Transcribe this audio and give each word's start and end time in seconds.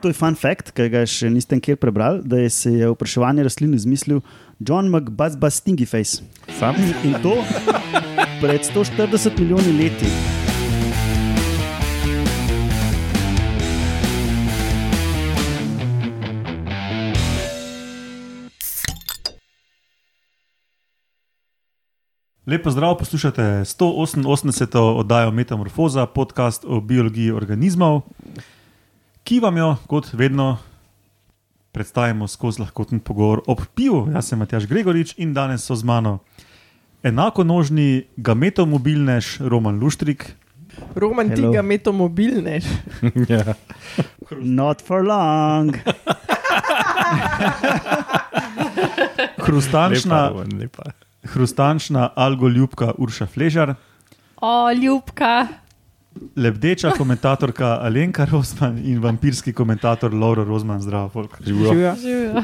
To 0.00 0.08
je 0.08 0.16
fun 0.16 0.32
fact, 0.32 0.70
ki 0.72 0.86
ga 0.88 1.02
še 1.04 1.28
niste 1.28 1.52
nikjer 1.58 1.76
prebrali, 1.76 2.22
da 2.24 2.38
je 2.40 2.48
se 2.48 2.70
je 2.72 2.88
vprašanje 2.88 3.44
rastlin 3.44 3.74
izmislil 3.76 4.22
John 4.56 4.88
McBuzz 4.88 5.36
Stingyface. 5.36 6.24
Sam? 6.56 6.78
In 7.04 7.18
to 7.20 7.36
pred 8.40 8.64
140 8.64 9.36
milijoni 9.36 9.76
leti. 9.76 10.08
Lepo 22.48 22.70
zdrav, 22.70 22.96
poslušate 22.98 23.42
188. 23.68 24.78
oddajo 24.78 25.30
Metamorfoza, 25.30 26.06
podcast 26.06 26.64
o 26.64 26.80
biologiji 26.80 27.30
organizmov, 27.30 28.00
ki 29.24 29.40
vam 29.40 29.56
jo, 29.56 29.76
kot 29.86 30.12
vedno, 30.12 30.58
predstavimo 31.72 32.26
skozi 32.28 32.60
lahkoten 32.62 33.00
pogovor 33.00 33.42
ob 33.46 33.60
pivu. 33.74 34.08
Jaz 34.14 34.28
sem 34.32 34.38
Matjaš 34.38 34.66
Gregorič 34.66 35.14
in 35.18 35.34
danes 35.34 35.64
so 35.64 35.74
z 35.76 35.84
mano 35.84 36.18
enako 37.02 37.44
nožni 37.44 38.04
gametomobilnež 38.16 39.40
Roman 39.40 39.78
Luštrik, 39.80 40.36
Roman 40.94 41.28
Hello. 41.28 41.50
tega 41.50 41.62
metomobilnež. 41.62 42.64
ja. 43.30 43.54
Not 44.40 44.80
for 44.82 45.02
long. 45.04 45.74
hrustančna, 49.46 50.16
Lepa, 50.16 50.30
Roman, 50.30 50.58
lepa. 50.60 50.82
hrustančna 51.22 52.10
algoljubka 52.16 52.92
Urša 52.98 53.26
Fležar, 53.26 53.74
O, 54.40 54.72
ljubka. 54.72 55.46
Lebdeča 56.36 56.90
komentatorka 56.90 57.78
Alenka 57.82 58.24
Rosman 58.24 58.78
in 58.78 59.00
vampirski 59.02 59.52
komentator 59.52 60.14
Lauro 60.14 60.44
Rozman. 60.44 60.80
Zdravo, 60.80 61.08
folk. 61.08 61.36
Živijo. 61.44 61.94
Živijo. 62.00 62.42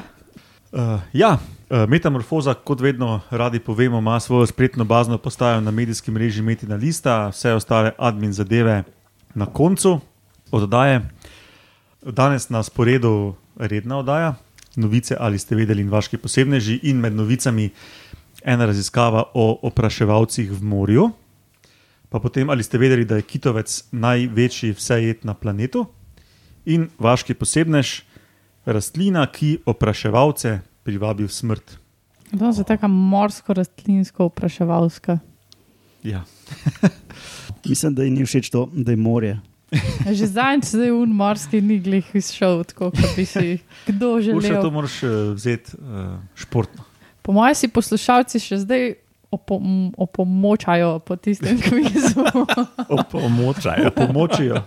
Uh, 0.73 1.01
ja, 1.12 1.38
uh, 1.71 1.88
Metamorfoza, 1.88 2.55
kot 2.55 2.80
vedno 2.80 3.21
radi 3.30 3.60
povemo, 3.60 3.99
ima 3.99 4.21
svojo 4.21 4.46
spletno 4.46 4.85
bazno 4.85 5.18
postajo 5.18 5.60
na 5.60 5.71
medijskem 5.71 6.15
mreži 6.15 6.43
Metina 6.43 6.77
Lista, 6.77 7.29
vse 7.29 7.52
ostale 7.52 7.93
admin 7.99 8.32
zadeve 8.32 8.82
na 9.35 9.46
koncu 9.46 10.01
oddaje. 10.51 11.09
Danes 12.02 12.49
na 12.49 12.62
sporedu 12.62 13.35
redna 13.57 13.99
oddaja, 13.99 14.35
novice 14.77 15.16
ali 15.21 15.38
ste 15.38 15.57
vedeli 15.57 15.83
in 15.83 15.90
vaški 15.90 16.18
posebneži, 16.18 16.80
in 16.83 17.01
med 17.01 17.12
novicami 17.12 17.71
ena 18.45 18.66
raziskava 18.66 19.24
o 19.35 19.59
opraševalcih 19.62 20.52
v 20.52 20.62
morju. 20.62 21.10
Pa 22.09 22.21
potem, 22.23 22.51
ali 22.51 22.62
ste 22.62 22.79
vedeli, 22.79 23.04
da 23.04 23.18
je 23.18 23.26
kitovec 23.26 23.85
največji 23.93 24.73
vsejet 24.79 25.24
na 25.26 25.35
planetu, 25.35 25.87
in 26.66 26.90
vaški 26.99 27.37
posebnež, 27.38 28.01
rastlina, 28.66 29.24
ki 29.30 29.62
opraševalce 29.71 30.59
privabi 30.87 31.27
v 31.27 31.32
smrt. 31.32 31.79
To 32.34 32.51
je 32.51 32.66
tako 32.66 32.90
morsko-rastlinsko 32.90 34.27
vpraševalska. 34.32 35.18
Ja. 36.02 36.24
Mislim, 37.68 37.95
da 37.95 38.04
ji 38.04 38.10
ni 38.10 38.27
všeč 38.27 38.51
to, 38.51 38.66
da 38.74 38.95
je 38.95 38.99
morje. 38.99 39.38
Že 40.07 40.27
zadnjič 40.27 40.74
je 40.74 40.93
un 40.95 41.15
morski 41.15 41.60
ni 41.60 41.79
glih 41.82 42.07
izšel, 42.15 42.62
tako 42.71 42.90
kot 42.95 43.16
bi 43.16 43.24
si 43.27 43.59
kdo 43.87 44.15
Urša, 44.18 44.34
to 44.34 44.40
želel. 44.46 44.71
moraš 44.71 45.02
uh, 45.02 45.15
vzeti 45.34 45.74
uh, 45.79 46.18
športno. 46.34 46.84
Po 47.23 47.34
mojem 47.34 47.54
si 47.59 47.68
poslušalci 47.68 48.38
še 48.43 48.60
zdaj 48.62 48.95
opom 49.30 49.93
opomočajo 49.96 50.99
po 50.99 51.16
tistem 51.16 51.60
kvizu. 51.60 52.24
Pomočajo. 53.13 53.91
Pomočijo. 53.91 54.63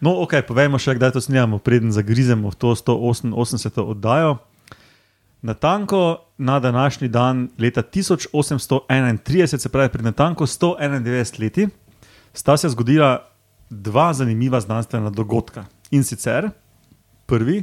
No, 0.00 0.20
ok, 0.20 0.44
povejmo 0.44 0.78
še, 0.78 0.94
kdaj 0.98 1.16
to 1.16 1.20
snimamo, 1.24 1.58
preden 1.58 1.92
zagrizemo 1.92 2.52
v 2.52 2.56
to 2.60 2.76
188. 2.76 3.32
oddajo. 3.80 4.36
Natanko 5.42 6.26
na 6.38 6.60
današnji 6.60 7.08
dan, 7.08 7.48
leta 7.58 7.82
1831, 7.82 9.58
se 9.58 9.68
pravi 9.68 9.88
pred 9.88 10.04
natanko 10.04 10.46
191 10.46 11.40
leti, 11.40 11.68
sta 12.32 12.56
se 12.56 12.68
zgodila 12.68 13.24
dva 13.70 14.12
zanimiva 14.12 14.60
znanstvena 14.60 15.10
dogodka. 15.10 15.64
In 15.90 16.04
sicer, 16.04 16.50
prvi, 17.26 17.62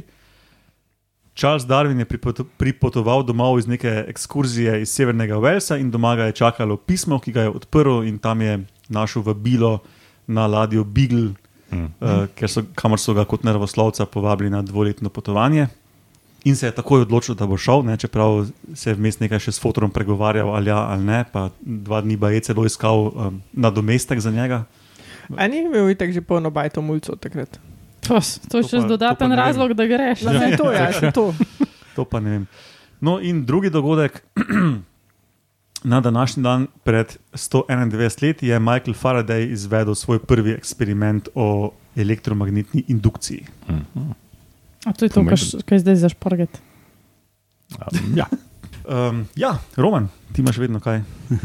Charles 1.34 1.66
Darwin 1.66 1.98
je 1.98 2.04
pripoto- 2.04 2.44
pripotoval 2.56 3.22
domov 3.22 3.58
iz 3.58 3.66
neke 3.66 4.04
ekskurzije 4.08 4.82
iz 4.82 4.88
Severnega 4.88 5.34
Walesa 5.34 5.80
in 5.80 5.90
doma 5.90 6.16
ga 6.16 6.24
je 6.24 6.32
čakalo 6.32 6.76
pismo, 6.76 7.18
ki 7.18 7.32
ga 7.32 7.42
je 7.42 7.48
odprl 7.50 8.02
in 8.02 8.18
tam 8.18 8.40
je 8.40 8.58
našel 8.88 9.22
vabilo 9.22 9.78
na 10.26 10.46
ladjo 10.46 10.84
Beagle, 10.84 11.34
Mm. 11.72 11.84
uh, 12.00 12.26
ker 12.34 12.46
so, 12.46 12.62
kamor 12.74 13.00
so 13.00 13.14
ga 13.14 13.24
kot 13.24 13.42
nervoslovca 13.42 14.06
povabili 14.06 14.50
na 14.50 14.62
dvoletno 14.62 15.08
potovanje. 15.08 15.66
In 16.44 16.56
se 16.56 16.66
je 16.66 16.72
takoj 16.72 17.00
odločil, 17.00 17.34
da 17.34 17.46
bo 17.46 17.56
šel, 17.56 17.82
ne, 17.82 17.96
čeprav 17.96 18.46
se 18.74 18.90
je 18.90 18.94
vmes 18.94 19.18
nekaj 19.18 19.38
še 19.40 19.52
s 19.52 19.58
fotorom 19.58 19.90
pregovarjal, 19.90 20.54
ali 20.54 20.70
ja 20.70 20.84
ali 20.86 21.02
ne, 21.02 21.24
pa 21.32 21.48
dva 21.60 22.00
dni 22.00 22.16
ba 22.16 22.30
je 22.30 22.40
celo 22.40 22.64
iskal 22.64 23.08
um, 23.08 23.42
nadomestek 23.52 24.20
za 24.20 24.30
njega. 24.30 24.64
A 25.36 25.48
ni 25.48 25.64
imel 25.64 25.90
itak 25.90 26.12
že 26.12 26.20
polno 26.20 26.50
bajto 26.50 26.82
mulcev 26.82 27.16
takrat? 27.16 27.58
To, 28.04 28.16
s- 28.16 28.38
to 28.40 28.58
je 28.58 28.62
To 28.62 28.68
še 28.68 28.76
pa- 28.76 28.82
to 28.82 28.88
dodaten 28.90 29.28
ne 29.28 29.36
vem. 29.36 29.44
razlog, 29.44 29.72
da 29.72 29.86
greš. 29.86 30.22
Ja, 30.22 30.32
ja. 30.34 30.56
to 30.56 30.70
je, 30.70 30.78
ja, 31.02 31.10
to. 31.10 31.34
To 31.96 32.04
pa 32.04 32.18
ne 32.18 32.30
vem. 32.32 32.44
No, 33.00 33.20
in 33.20 33.44
drugi 33.44 33.70
dogodek. 33.70 34.22
Na 35.84 36.00
današnji 36.00 36.42
dan, 36.42 36.66
pred 36.82 37.06
191 37.32 37.92
leti, 38.22 38.46
je 38.46 38.58
Michael 38.58 38.94
Faraday 38.94 39.46
izvedel 39.46 39.94
svoj 39.94 40.18
prvi 40.18 40.50
eksperiment 40.52 41.28
o 41.34 41.48
elektromagnetni 41.94 42.84
indukciji. 42.88 43.44
Mhm. 43.68 44.10
A 44.84 44.92
to 44.92 45.04
je 45.04 45.08
to, 45.10 45.22
kar 45.22 45.32
š- 45.34 45.62
kar 45.62 45.72
je 45.72 45.80
zdaj 45.80 45.96
za 45.96 46.08
šporget. 46.08 46.60
Um, 47.72 48.16
ja. 48.16 48.26
Um, 48.84 49.24
ja, 49.34 49.56
Roman, 49.76 50.08
ti 50.32 50.42
imaš 50.42 50.58
vedno 50.58 50.76
kaj. 50.76 50.98
Uh, 50.98 51.38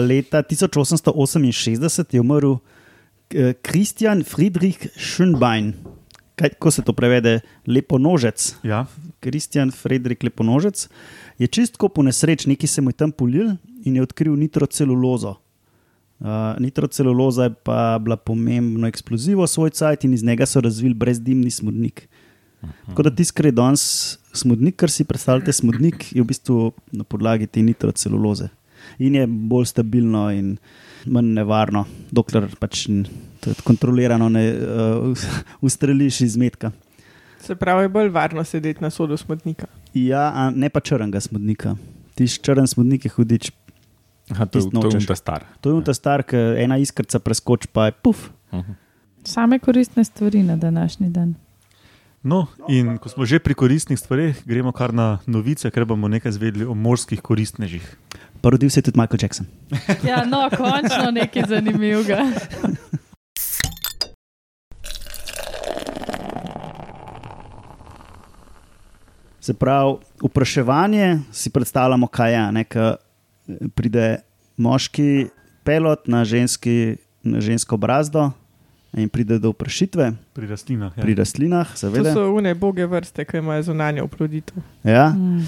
leta 0.08 0.40
1868 0.42 1.76
je 2.10 2.20
umrl 2.20 2.54
eh, 3.34 3.54
Christian 3.62 4.24
Friedrich 4.24 4.88
Schönbein. 4.96 5.72
Kaj, 6.36 6.56
ko 6.58 6.70
se 6.70 6.82
to 6.82 6.92
prevede? 6.96 7.40
Leponožec. 7.66 8.54
Ja, 8.64 8.86
Kristjan 9.20 9.70
Friedrich 9.70 10.24
Leponožec 10.24 10.88
je 11.38 11.46
čistko 11.46 11.88
po 11.88 12.02
nesreči, 12.02 12.48
neki 12.48 12.66
se 12.66 12.82
mu 12.82 12.90
je 12.90 12.98
tam 12.98 13.12
polil 13.12 13.54
in 13.84 13.96
je 13.96 14.02
odkril 14.02 14.36
nitrocelulozo. 14.36 15.36
Uh, 16.22 16.28
nitroceluloza 16.58 17.44
je 17.44 17.54
pa 17.66 17.98
bila 17.98 18.16
pomembno 18.16 18.86
eksplozivo 18.86 19.46
svoj 19.46 19.70
cajt 19.70 20.04
in 20.04 20.14
iz 20.14 20.22
njega 20.22 20.46
so 20.46 20.60
razvili 20.60 20.94
brezdimni 20.94 21.50
smodnik. 21.50 22.08
Tako 22.86 23.02
da 23.02 23.10
tisti, 23.10 23.34
kar 23.34 23.46
je 23.46 23.52
danes 23.52 23.82
smodnik, 24.32 24.76
kar 24.76 24.90
si 24.90 25.04
predstavljate, 25.04 25.52
smodnik 25.52 26.12
je 26.14 26.22
v 26.22 26.26
bistvu 26.26 26.72
na 26.92 27.04
podlagi 27.04 27.46
te 27.46 27.62
nitroceluloze. 27.62 28.48
In 28.98 29.14
je 29.14 29.26
bolj 29.26 29.66
stabilno 29.66 30.30
in 30.30 30.56
manj 31.06 31.32
nevarno, 31.36 31.84
dokler 32.10 32.48
pač 32.60 32.86
kontrolirano 33.64 34.28
ne 34.28 34.44
uh, 34.52 35.26
ustreliš 35.66 36.20
iz 36.20 36.36
metka. 36.36 36.72
Se 37.42 37.56
pravi, 37.58 37.84
je 37.84 37.88
bolj 37.88 38.12
varno 38.14 38.44
sedeti 38.44 38.82
na 38.82 38.90
sodu 38.90 39.16
smotnika. 39.16 39.66
Ja, 39.94 40.30
a 40.34 40.50
ne 40.54 40.70
pa 40.70 40.80
črnega 40.80 41.20
smodnika. 41.20 41.74
Tiš 42.14 42.38
črn 42.38 42.68
smodnik 42.70 43.04
je 43.04 43.10
hudič. 43.10 43.50
Aha, 44.30 44.46
to, 44.46 44.60
to 44.70 44.88
je 44.88 45.00
unta 45.00 45.16
star. 45.18 45.44
To 45.60 45.72
je 45.72 45.74
unta 45.74 45.94
star, 45.94 46.22
ki 46.22 46.38
ena 46.62 46.78
iskrca 46.78 47.18
preskoči, 47.18 47.68
pa 47.72 47.90
je 47.90 47.96
puf. 47.98 48.28
Mhm. 48.54 48.78
Same 49.24 49.58
koristne 49.58 50.04
stvari 50.04 50.42
na 50.42 50.56
današnji 50.56 51.10
dan. 51.10 51.34
No, 52.22 52.46
in 52.70 53.02
ko 53.02 53.10
smo 53.10 53.26
že 53.26 53.42
pri 53.42 53.50
koristnih 53.50 53.98
stvareh, 53.98 54.38
gremo 54.46 54.70
kar 54.70 54.94
na 54.94 55.18
novice, 55.26 55.66
ker 55.74 55.82
bomo 55.82 56.06
nekaj 56.06 56.38
zvedeli 56.38 56.62
o 56.62 56.70
morskih 56.70 57.18
koristnežih. 57.18 57.82
Parodil 58.38 58.70
se 58.70 58.78
je 58.78 58.86
tudi 58.86 58.98
Michael 58.98 59.18
Jackson. 59.18 59.46
Ja, 60.06 60.22
no, 60.22 60.46
končno 60.54 61.10
nekaj 61.10 61.50
zanimivega. 61.50 62.22
Se 69.42 69.54
pravi, 69.58 69.98
vpraševanje 70.22 71.26
si 71.34 71.50
predstavljamo, 71.50 72.06
kaj 72.06 72.32
je. 72.32 72.44
Ne, 72.54 72.62
ko 72.70 72.94
pride 73.74 74.22
moški 74.54 75.26
pelot 75.66 76.06
na, 76.06 76.22
ženski, 76.22 77.02
na 77.26 77.42
žensko 77.42 77.74
brazdo 77.74 78.30
in 78.96 79.08
pride 79.08 79.38
do 79.38 79.50
vprašitve 79.52 80.12
Pri 80.32 80.46
rastlinah. 80.46 80.92
Ja. 80.96 81.02
pri 81.02 81.14
rastlinah, 81.14 81.70
To 81.72 81.78
seveda. 81.78 82.12
so 82.12 82.26
une 82.36 82.54
boge 82.54 82.86
vrste, 82.86 83.24
ki 83.24 83.40
imajo 83.40 83.62
zunanjo 83.62 84.04
oploditev. 84.04 84.56
Ja. 84.84 85.08
Mm. 85.08 85.46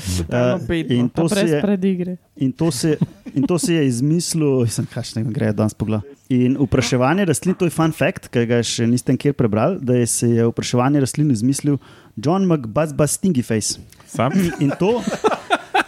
Bedno. 0.68 0.94
in 0.94 1.08
to 1.08 1.28
je. 1.36 2.16
In 2.36 2.52
to 2.52 2.70
se, 2.70 2.96
in 3.34 3.42
to 3.46 3.58
se 3.58 3.74
je 3.74 3.86
izmislil, 3.86 4.66
sem 4.66 4.86
kašne 4.86 5.24
gre 5.24 5.52
danes 5.52 5.74
pogled. 5.74 6.00
In 6.28 6.56
vpraševanje 6.56 7.24
rastlin, 7.24 7.54
to 7.54 7.64
je 7.64 7.70
fun 7.70 7.92
fact, 7.92 8.28
ki 8.32 8.46
ga 8.46 8.62
še 8.64 8.86
niste 8.86 9.12
nikjer 9.12 9.36
prebrali, 9.36 9.78
da 9.80 9.94
je 9.94 10.06
se 10.06 10.28
je 10.28 10.46
vpraševanje 10.48 11.00
rastlin 11.04 11.30
izmislil 11.30 11.76
John 12.16 12.48
McBuzz 12.48 12.96
Stingyface. 13.12 13.78
Sam? 14.06 14.32
In 14.60 14.72
to 14.78 15.02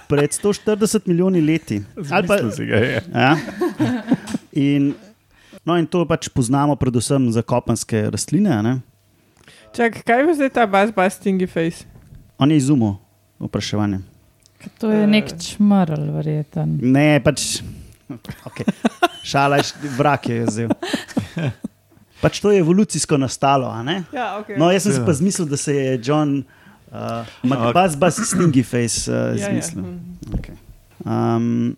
pred 0.08 0.30
140 0.30 1.06
milijoni 1.06 1.40
leti. 1.40 1.82
Ali 2.10 2.26
pa, 2.28 2.38
si 2.52 2.66
ga 2.66 2.76
je. 2.76 3.02
ja. 3.14 3.36
in, 4.52 4.94
no, 5.66 5.76
in 5.76 5.86
to 5.86 6.06
pač 6.06 6.28
poznamo 6.30 6.76
predvsem 6.78 7.28
za 7.34 7.42
kopenske 7.42 8.06
rastline. 8.10 8.48
a 8.48 8.62
ne. 8.62 8.74
Čak, 9.76 10.00
kaj 10.06 10.22
je 10.24 10.34
zdaj 10.38 10.50
ta 10.54 10.64
bas, 10.66 10.90
bas, 10.94 11.18
stingy 11.18 11.44
face? 11.50 11.84
On 12.38 12.50
je 12.50 12.56
izumil 12.56 12.96
vprašanje. 13.42 14.00
To 14.80 14.88
je 14.90 15.06
nek 15.06 15.28
čmrl, 15.36 16.10
verjeten. 16.16 16.78
Ne, 16.82 17.20
pač. 17.20 17.60
Okay. 18.46 18.64
Šala 19.26 19.58
je, 19.60 19.66
vrak 19.98 20.28
je 20.30 20.44
vzel. 20.46 20.70
Pač 22.22 22.40
to 22.40 22.50
je 22.54 22.62
evolucijsko 22.62 23.18
nastalo. 23.20 23.68
a 23.68 23.82
ne? 23.82 24.04
Ja, 24.14 24.38
ok. 24.40 24.54
No, 24.56 24.70
jaz 24.72 24.86
sem 24.88 24.92
si 24.96 25.00
Ja. 25.00 25.06
pa 25.06 25.12
zmislil, 25.12 25.46
da 25.50 25.56
se 25.60 25.74
je 25.74 26.00
John 26.02 26.44
uh, 26.88 27.26
Macbas, 27.42 27.96
bas, 27.98 28.16
stingy 28.16 28.62
face 28.64 29.10
uh, 29.10 29.36
ja, 29.36 29.44
ja. 29.44 29.50
zmislil. 29.52 29.84
hm. 29.84 29.98
Okay. 30.40 30.56
Um, 31.04 31.76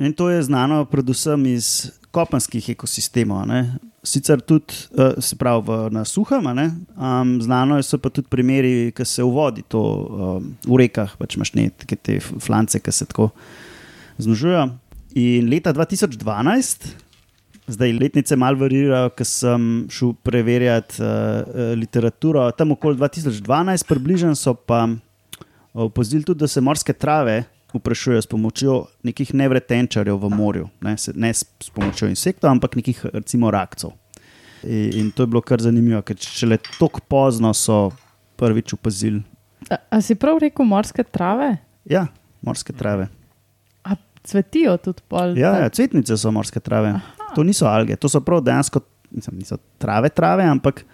in 0.00 0.12
to 0.16 0.30
je 0.32 0.42
znano 0.42 0.84
predvsem 0.88 1.46
iz 1.46 1.90
kopenskih 2.10 2.68
ekosistemov. 2.74 3.46
ne. 3.46 3.76
Sicer 4.02 4.40
tudi, 4.40 4.72
uh, 4.96 5.20
se 5.20 5.36
pravi, 5.36 5.62
v, 5.66 5.90
na 5.92 6.04
suhem, 6.04 6.46
um, 6.46 7.34
znano 7.42 7.76
so 7.82 7.98
pa 7.98 8.08
tudi 8.08 8.28
primeri, 8.32 8.92
ki 8.96 9.04
se 9.04 9.22
v 9.22 9.28
vodi, 9.28 9.62
to 9.68 9.80
um, 9.80 10.56
v 10.64 10.78
rekah, 10.80 11.12
pač 11.20 11.36
imaš 11.36 11.52
ne 11.54 11.68
te 11.70 12.16
f- 12.16 12.32
flance, 12.40 12.80
ki 12.80 12.92
se 12.92 13.04
tako 13.04 13.28
znožujejo. 14.16 14.70
In 15.20 15.50
leta 15.52 15.74
2012, 15.76 16.88
zdaj 17.68 17.92
letnice 17.92 18.36
malo 18.40 18.56
varirajo, 18.64 19.12
ker 19.12 19.28
sem 19.28 19.68
šel 19.92 20.16
preverjati 20.24 21.04
uh, 21.04 21.76
literaturo, 21.76 22.48
tam 22.56 22.72
okoli 22.72 22.96
2012, 22.96 23.84
približno 23.84 24.32
so 24.32 24.56
pa 24.56 24.86
opozorili 25.76 26.24
tudi, 26.24 26.40
da 26.40 26.48
se 26.48 26.64
morske 26.64 26.96
trave 26.96 27.44
vprašujejo 27.74 28.22
s 28.22 28.28
pomočjo 28.30 28.74
nekih 29.06 29.34
nevretenčarjev 29.34 30.18
v 30.18 30.30
morju, 30.34 30.68
ne, 30.80 30.96
se, 30.98 31.12
ne 31.16 31.32
s, 31.34 31.44
pomočjo 31.74 32.08
insektov, 32.10 32.50
ampak 32.50 32.76
nekih 32.76 33.04
recimo 33.12 33.50
rakcev. 33.50 33.92
In, 34.62 34.90
in 34.98 35.10
to 35.10 35.24
je 35.24 35.32
bilo 35.32 35.42
kar 35.42 35.62
zanimivo, 35.62 36.02
ker 36.02 36.18
šele 36.20 36.58
tako 36.78 37.00
pozno 37.08 37.52
so 37.56 37.90
prvič 38.40 38.74
opazili. 38.76 39.22
A, 39.70 39.78
a 39.90 40.00
si 40.04 40.14
prav 40.14 40.40
rekel 40.42 40.66
morske 40.66 41.04
trave? 41.04 41.54
Ja, 41.88 42.06
morske 42.44 42.72
trave. 42.76 43.08
A 43.84 43.96
cvetijo 44.24 44.76
tudi 44.82 45.04
pol? 45.08 45.36
Ja, 45.38 45.56
ja, 45.64 45.68
cvetnice 45.72 46.16
so 46.20 46.32
morske 46.34 46.60
trave. 46.60 46.96
To 47.36 47.44
niso 47.46 47.68
alge, 47.70 47.96
to 47.96 48.08
so 48.10 48.20
prav 48.24 48.42
dejansko, 48.44 48.82
mislim, 49.10 49.38
niso 49.44 49.60
trave, 49.78 50.10
trave, 50.12 50.48
ampak 50.50 50.84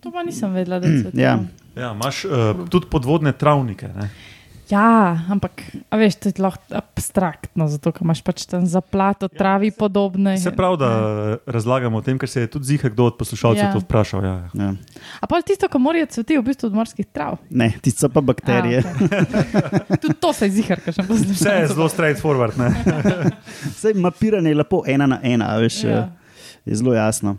To 0.00 0.10
pa 0.10 0.22
nisem 0.22 0.52
vedela, 0.52 0.78
da 0.80 0.88
cvetijo. 0.88 1.20
Ja. 1.22 1.38
Ja, 1.76 1.92
imaš 1.92 2.24
uh, 2.24 2.30
tudi 2.70 2.86
podvodne 2.90 3.32
travnike. 3.32 3.88
Ne? 3.88 4.10
Ja, 4.70 4.86
ampak 5.28 5.62
a 5.90 5.98
veš, 5.98 6.14
to 6.16 6.28
je 6.28 6.38
lahko 6.38 6.62
abstraktno, 6.70 7.66
zato 7.66 7.90
ker 7.90 8.04
imaš 8.04 8.20
pač 8.22 8.44
tam 8.46 8.62
zaplat 8.66 9.22
od 9.22 9.32
travi 9.34 9.70
podobne. 9.70 10.36
Se 10.38 10.52
pravi, 10.52 10.78
da 10.78 10.90
razlagamo 11.44 11.98
o 11.98 12.02
tem, 12.02 12.14
ker 12.14 12.28
se 12.28 12.40
je 12.40 12.46
tudi 12.46 12.68
zihar 12.68 12.90
kdo 12.90 13.04
od 13.04 13.16
poslušalcev 13.18 13.64
Ja. 13.64 13.72
to 13.72 13.80
vprašal. 13.80 14.22
Ja, 14.22 14.34
ja. 14.54 14.62
ja. 14.62 14.74
A 15.18 15.26
pa 15.26 15.40
tisto, 15.42 15.66
kar 15.66 15.80
morajo 15.80 16.06
cveti, 16.06 16.38
v 16.38 16.44
bistvu 16.44 16.66
od 16.66 16.74
morskih 16.74 17.06
trav. 17.06 17.40
ne, 17.50 17.72
ti 17.82 17.90
so 17.90 18.08
pa 18.08 18.20
bakterije. 18.20 18.78
A, 18.78 18.94
okay. 18.94 19.98
tudi 20.02 20.14
to 20.14 20.30
se 20.32 20.46
je 20.46 20.50
zihar, 20.52 20.78
kar 20.78 20.94
še 20.94 21.02
poslušam. 21.02 21.34
Vse 21.34 21.56
je 21.56 21.66
zelo 21.68 21.88
straightforward. 21.88 22.54
Ne? 22.56 22.70
Vse 23.74 23.94
mapiranje 23.96 24.48
je 24.48 24.54
lepo 24.56 24.84
ena 24.86 25.06
na 25.08 25.18
ena, 25.24 25.50
a 25.50 25.58
veš, 25.58 25.82
Ja. 25.82 25.90
ja. 25.90 26.04
je 26.64 26.76
zelo 26.76 26.94
jasno. 26.94 27.36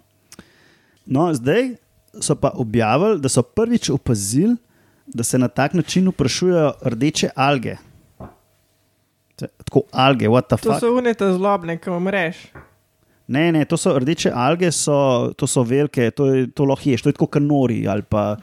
No, 1.06 1.31
zdaj 1.33 1.75
so 2.13 2.36
pa 2.36 2.51
objavili, 2.51 3.19
da 3.19 3.30
so 3.30 3.39
prvič 3.42 3.88
opazili, 3.89 4.57
da 5.13 5.24
se 5.24 5.38
na 5.38 5.48
tak 5.48 5.74
način 5.74 6.08
vprašujejo 6.08 6.74
rdeče 6.84 7.30
alge. 7.36 7.75
Tako 9.38 9.81
alge, 9.92 10.28
what 10.28 10.48
the 10.48 10.58
To 10.58 10.69
fuck. 10.69 10.80
so 10.80 10.92
unete 10.94 11.25
zlobne, 11.34 11.78
ki 11.78 11.90
umreš. 11.90 12.38
Ne, 13.28 13.52
ne, 13.52 13.66
to 13.66 13.78
so 13.78 13.94
rdeče 14.00 14.31
alge, 14.36 14.72
so, 14.72 14.96
to 15.34 15.48
so 15.48 15.63
velike, 15.63 16.12
to, 16.12 16.25
je, 16.28 16.48
to 16.48 16.66
lahko 16.66 16.90
ješ, 16.90 17.02
to 17.02 17.10
je 17.10 17.16
kot 17.16 17.31
kanori 17.31 17.88
ali 17.88 18.04
pa 18.04 18.36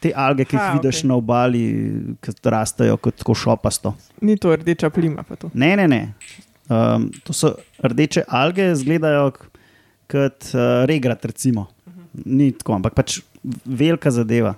te 0.00 0.12
alge, 0.14 0.44
ki 0.44 0.56
jih 0.56 0.62
Ha, 0.62 0.72
vidiš 0.72 0.98
okej. 0.98 1.08
na 1.08 1.14
obali, 1.14 1.62
ki 2.20 2.34
rastejo 2.44 2.96
kot 2.96 3.16
tako 3.16 3.34
šopasto. 3.34 3.94
Ni 4.20 4.36
to 4.36 4.56
rdeča 4.56 4.90
plima. 4.90 5.22
to. 5.38 5.50
Ne, 5.54 5.76
ne, 5.76 5.86
ne. 5.88 6.00
Um, 6.68 7.10
to 7.24 7.32
so 7.32 7.54
rdeče 7.78 8.24
alge, 8.28 8.70
izgledajo 8.72 9.30
kot 10.10 10.50
uh, 10.54 10.84
regrat, 10.86 11.24
recimo. 11.24 11.66
Ni 12.24 12.50
tako, 12.52 12.72
ampak 12.74 12.94
pač 12.94 13.20
velika 13.64 14.10
zadeva. 14.10 14.54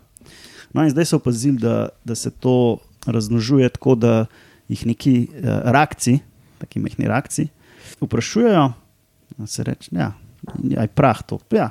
No, 0.71 0.83
in 0.83 0.91
zdaj 0.91 1.05
so 1.07 1.17
opazili, 1.17 1.59
da, 1.59 1.75
da 2.03 2.15
se 2.15 2.31
to 2.31 2.79
razmnožuje 3.07 3.69
tako, 3.71 3.95
da 3.95 4.27
jih 4.69 4.87
neki 4.87 5.15
uh, 5.31 5.45
rakci, 5.65 6.19
taki 6.59 6.79
mehni 6.79 7.07
rakci, 7.07 7.49
vprašujejo. 8.01 8.73
da 9.31 9.47
Se 9.47 9.65
reče, 9.65 9.91
ja, 9.93 10.13
je 10.63 10.87
prah 10.89 11.23
to. 11.23 11.39
Ja, 11.51 11.71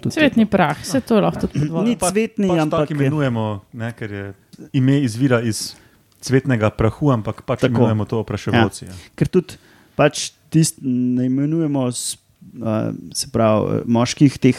tudi- 0.00 0.12
Cvetni 0.12 0.46
prah, 0.46 0.78
vse 0.78 1.00
to 1.00 1.16
lahko 1.16 1.40
tudi 1.42 1.60
podvodi. 1.60 1.90
Ni 1.90 1.96
cvetni, 1.96 2.48
pač 2.48 2.60
ampak 2.60 2.80
tako 2.82 2.94
imenujemo, 2.94 3.44
ne, 3.74 3.92
ker 3.92 4.12
je 4.12 4.24
ime 4.72 5.00
izvira 5.00 5.40
iz 5.42 5.74
cvetnega 6.20 6.70
prahu, 6.70 7.10
ampak 7.10 7.42
pač 7.42 7.60
Tako. 7.60 7.72
imenujemo 7.72 8.04
to 8.04 8.18
opraševalci. 8.18 8.84
Ja. 8.84 8.94
ker 9.14 9.28
tudi 9.28 9.58
pač 9.94 10.30
tist, 10.48 10.78
ne 10.80 11.26
imenujemo, 11.26 11.86
s- 11.88 12.16
a, 12.56 12.92
se 13.12 13.28
pravi, 13.28 13.82
moških 13.86 14.38
teh 14.38 14.56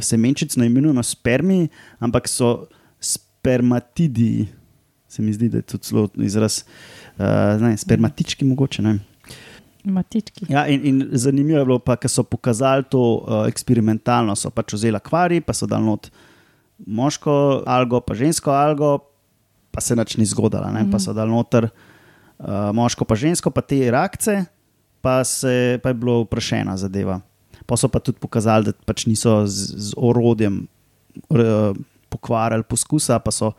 semenčic, 0.00 0.56
ne 0.56 0.66
imenujemo 0.66 1.02
spermi, 1.02 1.68
ampak 1.98 2.28
so 2.28 2.66
spermatidi. 3.00 4.48
Se 5.08 5.22
mi 5.22 5.32
zdi, 5.32 5.48
da 5.48 5.58
je 5.58 5.62
to 5.62 5.78
celo 5.78 6.08
izraz, 6.18 6.64
uh, 7.18 7.60
ne, 7.60 7.76
spermatički 7.76 8.44
mogoče. 8.44 8.82
Ne. 8.82 8.98
Matički. 9.84 10.46
Ja, 10.48 10.66
in, 10.66 10.80
in 10.84 11.08
zanimivo 11.12 11.58
je 11.58 11.64
bilo, 11.64 11.78
pa, 11.78 11.96
ker 12.00 12.10
so 12.10 12.24
pokazali 12.24 12.86
to 12.90 13.00
uh, 13.00 13.44
eksperimentalno. 13.48 14.34
So 14.36 14.50
pač 14.50 14.72
vzeli 14.74 14.96
akvarij, 14.96 15.44
pa 15.44 15.52
so 15.52 15.68
dali 15.68 15.84
not 15.84 16.08
moško 16.86 17.62
algo, 17.70 18.00
pa 18.00 18.16
žensko 18.16 18.50
algo, 18.50 18.96
pa 19.70 19.84
se 19.84 19.96
nič 19.96 20.16
ni 20.16 20.26
zgodilo. 20.26 20.64
Mm 20.70 20.76
-hmm. 20.76 20.92
Pa 20.92 20.98
so 20.98 21.12
dali 21.12 21.30
noter 21.30 21.68
uh, 21.68 22.72
moško, 22.72 23.04
pa 23.04 23.14
žensko, 23.14 23.50
pa 23.50 23.60
te 23.60 23.90
rakce, 23.90 24.44
pa, 25.00 25.24
se, 25.24 25.78
pa 25.82 25.88
je 25.88 25.94
bilo 25.94 26.22
vprašena 26.24 26.76
zadeva. 26.76 27.20
Pa 27.66 27.76
so 27.76 27.88
pa 27.88 28.00
tudi 28.00 28.18
pokazali, 28.20 28.64
da 28.64 28.72
pač 28.84 29.06
niso 29.06 29.46
z, 29.46 29.76
z 29.90 29.94
orodjem 29.96 30.66
uh, 31.30 31.72
pokvarili 32.08 32.62
poskusa, 32.68 33.18
pa 33.18 33.30
so. 33.30 33.52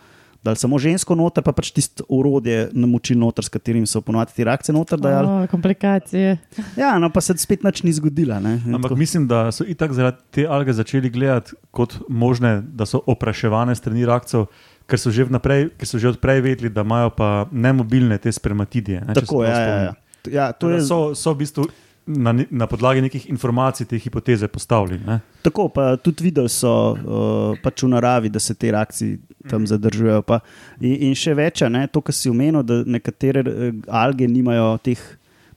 Dali 0.45 0.59
samo 0.61 0.77
žensko 0.77 1.15
noter, 1.17 1.41
pa 1.41 1.49
pač 1.57 1.71
tisto 1.73 2.03
orodje 2.13 2.67
namočili 2.77 3.17
noter, 3.17 3.41
s 3.41 3.49
katerim 3.49 3.87
so 3.89 3.97
ponovadi 4.05 4.35
te 4.37 4.43
reakcije 4.45 4.75
noter 4.77 4.99
dajali. 5.01 5.25
O, 5.25 5.47
komplikacije. 5.49 6.35
Ja, 6.77 6.99
no, 7.01 7.09
pa 7.09 7.17
se 7.25 7.33
spet 7.41 7.63
nič 7.65 7.81
ni 7.81 7.89
zgodilo. 7.89 8.37
ne. 8.39 8.61
Ampak 8.61 8.91
tako- 8.91 8.99
mislim, 8.99 9.25
da 9.25 9.49
so 9.49 9.65
itak 9.65 9.97
zaradi 9.97 10.21
te 10.29 10.45
alge 10.45 10.69
začeli 10.73 11.09
gledati 11.09 11.57
kot 11.73 11.97
možne, 12.09 12.61
da 12.61 12.85
so 12.85 13.01
opraševane 13.09 13.73
strani 13.75 14.05
rakcev, 14.05 14.45
ker 14.85 15.01
so 15.01 15.09
že, 15.09 15.25
vnaprej, 15.25 15.71
ker 15.81 15.87
so 15.89 15.97
že 15.97 16.13
odprej 16.13 16.45
vedeli, 16.45 16.69
da 16.69 16.85
imajo 16.85 17.09
pa 17.09 17.47
nemobilne 17.49 18.17
te 18.21 18.29
spermatidije. 18.31 19.01
Ne, 19.01 19.17
Tako, 19.17 19.41
ja, 19.49 19.59
ja, 19.59 19.75
ja. 19.81 19.93
ja, 20.29 20.51
to 20.53 20.69
je 20.69 20.85
So, 20.85 21.15
so 21.17 21.33
v 21.33 21.41
bistvu 21.41 21.65
na, 22.05 22.33
na 22.49 22.67
podlagi 22.67 23.01
nekih 23.01 23.29
informacij 23.29 23.87
te 23.89 23.97
hipoteze 23.97 24.47
postavili. 24.47 24.99
Ne? 25.05 25.19
tako. 25.41 25.69
Pa 25.69 25.97
tudi 25.97 26.23
videli 26.23 26.49
so 26.49 26.71
uh, 26.93 27.57
pač 27.63 27.83
v 27.83 27.91
naravi, 27.93 28.29
da 28.29 28.39
se 28.39 28.55
te 28.55 28.71
reakcije 28.71 29.17
tam 29.49 29.67
zadržujejo. 29.67 30.21
Pa, 30.25 30.39
in, 30.79 31.09
in 31.09 31.13
še 31.17 31.35
več, 31.37 31.63
to, 31.91 32.01
kar 32.01 32.15
si 32.15 32.29
omenil, 32.29 32.63
da 32.65 32.81
nekatere 32.85 33.43
eh, 33.45 33.77
alge 33.89 34.27
nimajo 34.29 34.75
teh 34.85 35.01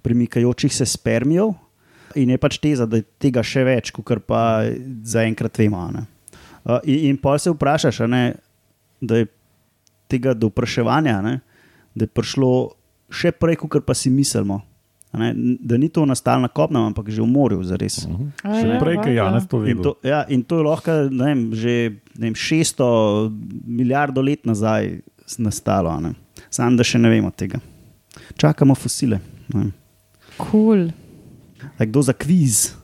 premikajočih 0.04 0.74
se 0.74 0.86
spermijev. 0.86 1.54
In 2.16 2.32
je 2.32 2.38
pač 2.40 2.58
teza, 2.60 2.86
da 2.88 3.00
je 3.00 3.06
tega 3.20 3.44
še 3.44 3.64
več, 3.68 3.92
kot 3.92 4.24
pa 4.26 4.64
zaenkrat 5.04 5.60
vemo. 5.60 5.84
Uh, 5.88 6.80
in, 6.84 7.12
in 7.12 7.20
pa 7.20 7.36
se 7.40 7.52
vprašaš, 7.52 8.04
ne, 8.08 8.24
da 9.00 9.22
je 9.22 9.28
tega 10.08 10.32
do 10.34 10.48
vpraševanja, 10.48 11.20
ne, 11.24 11.38
da 11.94 12.08
je 12.08 12.12
prišlo 12.12 12.52
še 13.12 13.32
prej, 13.36 13.60
kot 13.60 13.84
pa 13.84 13.96
si 13.96 14.12
mislimo. 14.12 14.62
Ne, 15.12 15.32
da 15.60 15.76
ni 15.80 15.88
to 15.88 16.04
nastalo 16.04 16.44
na 16.44 16.48
kopnem, 16.48 16.82
ampak 16.82 17.08
že 17.08 17.22
v 17.22 17.26
morju, 17.26 17.62
zares. 17.64 18.04
A 18.44 18.52
Še 18.52 18.66
ja, 18.68 18.76
prej, 18.76 18.96
ki 19.00 19.08
je. 19.08 19.16
Janez 19.16 19.46
to 19.48 19.56
In 19.64 19.64
vedel. 19.64 19.82
to, 19.82 19.92
ja, 20.04 20.24
in 20.28 20.42
to 20.44 20.58
je 20.58 20.64
lahko 20.64 20.92
ne 21.08 21.24
vem, 21.24 21.40
že 21.56 21.72
ne 22.14 22.28
vem, 22.28 22.34
600 22.36 23.32
milijard 23.64 24.12
let 24.18 24.44
nazaj 24.44 25.00
nastalo. 25.38 25.88
a 25.88 26.00
ne. 26.00 26.12
Sam 26.50 26.76
da 26.76 26.84
še 26.84 26.98
ne 26.98 27.08
vemo 27.08 27.30
tega. 27.30 27.56
Čakamo 28.36 28.74
fosile. 28.74 29.20
ne 29.48 29.58
vem. 29.58 29.72
Cool. 30.36 30.92
A 31.78 31.84
Kdo 31.84 32.02
za 32.02 32.12
kviz? 32.12 32.76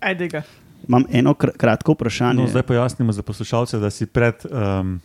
Ajde 0.00 0.28
ga. 0.28 0.42
Imam 0.84 1.06
eno 1.08 1.32
kr 1.32 1.54
kratko 1.56 1.94
vprašanje. 1.94 2.36
No, 2.36 2.44
zdaj 2.44 2.62
pojasnimo 2.62 3.08
za 3.08 3.22
poslušalce, 3.22 3.78
da 3.78 3.88
si 3.88 4.04
pred 4.04 4.36
um, 4.44 5.00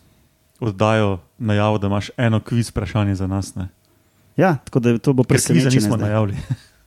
oddajo 0.59 1.19
najavil, 1.37 1.79
da 1.79 1.87
imaš 1.87 2.09
eno 2.17 2.39
kviz 2.39 2.67
vprašanje 2.67 3.15
za 3.15 3.27
nas. 3.27 3.55
Ne? 3.55 3.69
Ja, 4.39 4.55
tako 4.63 4.79
da 4.79 4.97
to 4.97 5.13
bo 5.13 5.23
presenečenje. 5.23 5.75
nismo 5.75 5.97
zdaj. 5.97 6.09
najavili. 6.09 6.37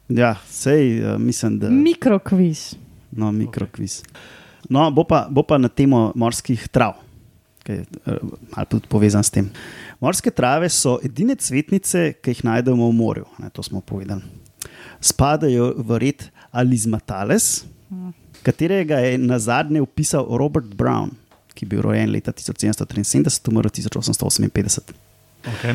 Ja, 0.09 0.35
sej 0.51 0.99
uh, 1.01 1.21
mislim, 1.21 1.59
da. 1.59 1.71
Mikrokviz. 1.71 2.75
No, 3.11 3.33
mikrokviz. 3.33 4.03
No, 4.69 4.91
bo 4.91 5.05
pa, 5.09 5.27
bo 5.31 5.43
pa 5.43 5.57
na 5.59 5.69
temo 5.69 6.13
morskih 6.15 6.67
trav, 6.69 6.99
ki 7.65 7.73
je 7.73 7.85
eh, 8.07 8.19
malo 8.57 8.67
tudi 8.69 8.91
povezan 8.91 9.25
s 9.25 9.31
tem. 9.33 9.49
Morske 10.01 10.31
trave 10.35 10.69
so 10.69 10.99
edine 11.07 11.37
cvetnice, 11.39 12.13
ki 12.21 12.35
jih 12.35 12.43
najdemo 12.45 12.91
v 12.91 12.97
morju. 12.99 13.25
Ne, 13.41 13.49
to 13.55 13.63
smo 13.63 13.81
povedali. 13.81 14.21
Spadajo 15.01 15.73
v 15.79 15.99
red 16.03 16.27
Alizmatales, 16.51 17.65
katerega 18.43 19.01
je 19.07 19.17
na 19.23 19.39
zadnje 19.39 19.81
opisal 19.81 20.29
Robert 20.29 20.75
Brown, 20.77 21.15
ki 21.55 21.63
ki 21.63 21.65
je 21.65 21.71
bil 21.71 21.83
rojen 21.85 22.11
leta 22.11 22.33
1773, 22.35 23.49
umrl 23.49 23.71
1858. 23.71 25.12
Okay. 25.43 25.75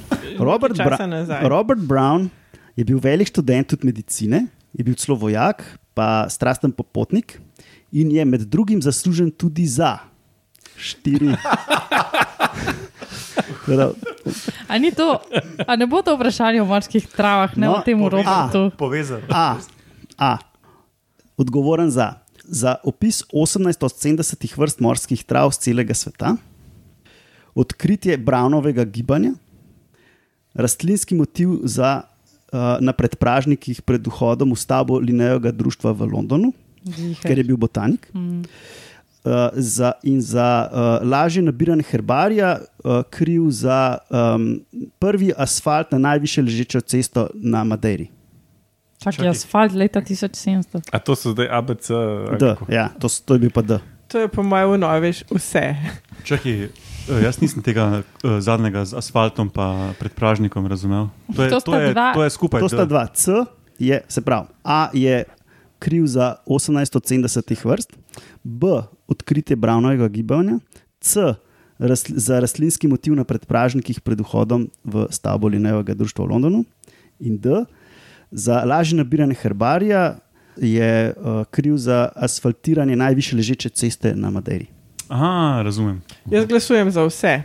Robert, 0.48 0.76
Bra 0.76 1.06
nazaj. 1.06 1.42
Robert 1.48 1.80
Brown 1.82 2.28
je 2.76 2.84
bil 2.86 3.00
velik 3.02 3.28
študent 3.28 3.66
tudi 3.68 3.86
medicine, 3.90 4.46
je 4.72 4.84
bil 4.86 4.94
celo 4.94 5.18
vojak, 5.18 5.64
pa 5.94 6.30
strasten 6.30 6.70
popotnik 6.70 7.40
in 7.90 8.10
je 8.14 8.24
med 8.24 8.46
drugim 8.46 8.82
zaslužen 8.82 9.30
tudi 9.34 9.66
za 9.66 9.98
štiri. 10.78 11.34
A, 14.68 14.76
to, 14.96 15.08
a 15.66 15.76
ne 15.76 15.86
bo 15.86 16.00
to 16.02 16.14
vprašanje 16.16 16.62
o 16.62 16.68
morskih 16.68 17.08
travah, 17.08 17.56
ne 17.56 17.66
No, 17.66 17.80
o 17.80 17.82
tem. 17.82 17.98
Robertu? 17.98 18.70
Povezan. 18.78 19.24
A, 19.32 19.58
A. 20.18 20.38
Odgovoren 21.38 21.90
za, 21.90 22.18
za 22.42 22.76
opis 22.82 23.22
18 23.32 23.84
od 23.84 23.92
70 23.94 24.58
vrst 24.58 24.80
morskih 24.80 25.22
trav 25.22 25.50
z 25.54 25.58
celega 25.70 25.94
sveta, 25.94 26.34
odkritje 27.58 28.18
Brownovega 28.18 28.86
gibanja, 28.86 29.34
rastlinski 30.54 31.14
motiv 31.18 31.58
za, 31.66 32.02
uh, 32.52 32.78
na 32.80 32.94
predpražnikih 32.94 33.82
pred 33.82 34.06
vhodom 34.06 34.54
v 34.54 34.58
stavbo 34.58 34.98
Linejevega 35.02 35.50
društva 35.50 35.92
v 35.92 36.10
Londonu, 36.12 36.52
ker 37.22 37.38
je 37.38 37.44
bil 37.44 37.58
botanik. 37.58 38.06
Mm. 38.14 38.46
Uh, 39.28 39.50
za, 39.58 39.92
in 40.06 40.22
za 40.22 40.70
uh, 40.70 41.02
lažje 41.02 41.42
nabiranje 41.42 41.84
herbarija, 41.90 42.60
uh, 42.62 43.02
kriv 43.10 43.50
za 43.50 43.98
um, 44.08 44.62
prvi 45.02 45.32
asfalt 45.36 45.90
na 45.92 45.98
najvišje 45.98 46.44
ležečo 46.46 46.80
cesto 46.80 47.26
na 47.34 47.64
Madeiri. 47.66 48.08
Čakaj, 49.02 49.28
asfalt 49.28 49.74
leta 49.78 50.00
1700. 50.00 50.88
A 50.94 50.98
to 50.98 51.14
so 51.18 51.34
zdaj 51.34 51.50
ABC. 51.50 51.90
D, 52.40 52.54
ja, 52.70 52.88
to, 52.98 53.06
to 53.06 53.36
je 53.36 53.42
bil 53.46 53.52
pa 53.54 53.62
D. 53.62 53.78
To 54.08 54.24
je 54.24 54.28
po 54.30 54.42
mojem 54.42 54.80
noveš 54.80 55.22
vse. 55.30 55.76
Čakaj, 56.24 56.70
jaz 57.16 57.40
nisem 57.40 57.62
tega 57.62 58.02
eh, 58.02 58.40
zadnjega 58.40 58.84
z 58.84 58.94
asfaltom 58.94 59.48
pa 59.48 59.92
pred 59.98 60.12
pražnikom 60.12 60.66
razumel. 60.66 61.08
To 61.30 61.42
je, 61.42 61.50
To 61.50 61.56
to 61.56 61.60
sta 61.60 61.80
je, 61.80 61.94
dva- 61.94 62.12
to 62.14 62.22
je 62.24 62.30
skupaj. 62.30 62.60
To 62.60 62.68
sta 62.68 62.84
dva. 62.84 63.06
C 63.08 63.32
je, 63.78 64.02
se 64.08 64.20
pravi, 64.20 64.46
A 64.64 64.90
je 64.92 65.24
kriv 65.78 66.06
za 66.06 66.36
18 66.46 66.96
od 66.96 67.04
70 67.04 67.64
vrst, 67.64 67.90
B 68.42 68.66
odkritje 69.06 69.56
Brownovega 69.56 70.08
gibanja, 70.08 70.58
C 71.00 71.34
rasl, 71.78 72.12
za 72.16 72.40
rastlinski 72.40 72.88
motiv 72.88 73.14
na 73.14 73.24
predpražnikih 73.24 74.00
pred 74.00 74.18
vhodom 74.20 74.66
v 74.84 75.06
stavbo 75.10 75.48
Linejevega 75.48 75.94
društva 75.94 76.24
v 76.24 76.28
Londonu 76.28 76.64
in 77.20 77.38
D 77.38 77.64
za 78.30 78.64
lažje 78.64 78.96
nabiranje 78.98 79.34
herbarija. 79.34 80.18
Je 80.58 81.14
uh, 81.14 81.44
kriv 81.50 81.76
za 81.78 82.10
asfaltiranje 82.16 82.96
najviše 82.96 83.36
ležeče 83.36 83.68
ceste 83.68 84.10
na 84.18 84.30
Madeiri. 84.30 84.66
Aha, 85.08 85.62
razumem. 85.64 86.02
Jaz 86.30 86.46
glasujem 86.46 86.90
za 86.90 87.04
vse. 87.04 87.42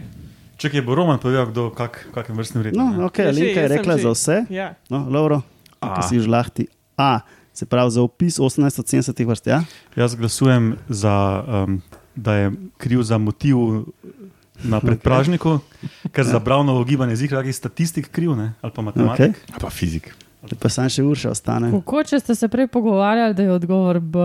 Čakaj, 0.57 0.81
bo 0.81 0.95
Roman 0.95 1.19
povedal, 1.19 1.47
kdo, 1.47 1.69
kak, 1.71 2.07
kakem 2.13 2.35
vrstnem 2.35 2.63
redu. 2.63 2.77
No, 2.79 3.05
ok, 3.07 3.19
Ja, 3.19 3.33
že, 3.33 3.39
Lenka 3.39 3.59
je 3.61 3.67
rekla 3.67 3.93
že. 3.97 4.03
za 4.03 4.11
vse. 4.11 4.37
Ja. 4.49 4.75
No, 4.89 5.07
Lauro, 5.09 5.41
A. 5.81 5.95
ki 5.95 6.01
si 6.07 6.19
už 6.19 6.27
lahti. 6.27 6.67
A, 6.97 7.19
se 7.53 7.65
pravi 7.65 7.91
za 7.91 8.01
opis 8.01 8.39
18 8.39 8.79
od 8.79 8.85
70 8.85 9.25
vrst. 9.27 9.47
Ja? 9.47 9.63
Jaz 9.95 10.15
glasujem, 10.15 10.75
za, 10.89 11.43
um, 11.43 11.81
da 12.15 12.35
je 12.35 12.45
kriv 12.77 13.01
za 13.01 13.17
motiv 13.17 13.57
na 14.63 14.79
predpražniku, 14.79 15.59
ker 16.11 16.23
za 16.23 16.39
Brownovo 16.39 16.83
gibanje 16.85 17.15
zika 17.15 17.35
kakšen 17.35 17.53
statistik 17.53 18.11
kriv 18.11 18.35
ne? 18.35 18.53
ali 18.61 18.71
pa 18.71 18.81
matematik. 18.81 19.35
Okay. 19.35 19.55
A 19.55 19.59
pa 19.59 19.69
fizik. 19.69 20.13
Pa 20.59 20.69
sam 20.69 20.89
še 20.89 21.03
urša 21.03 21.31
ostane. 21.31 21.71
Kako 21.71 22.03
če 22.03 22.19
ste 22.19 22.35
se 22.35 22.47
prej 22.47 22.67
pogovarjali, 22.67 23.33
da 23.33 23.43
je 23.43 23.51
odgovor 23.51 23.99
B? 23.99 24.19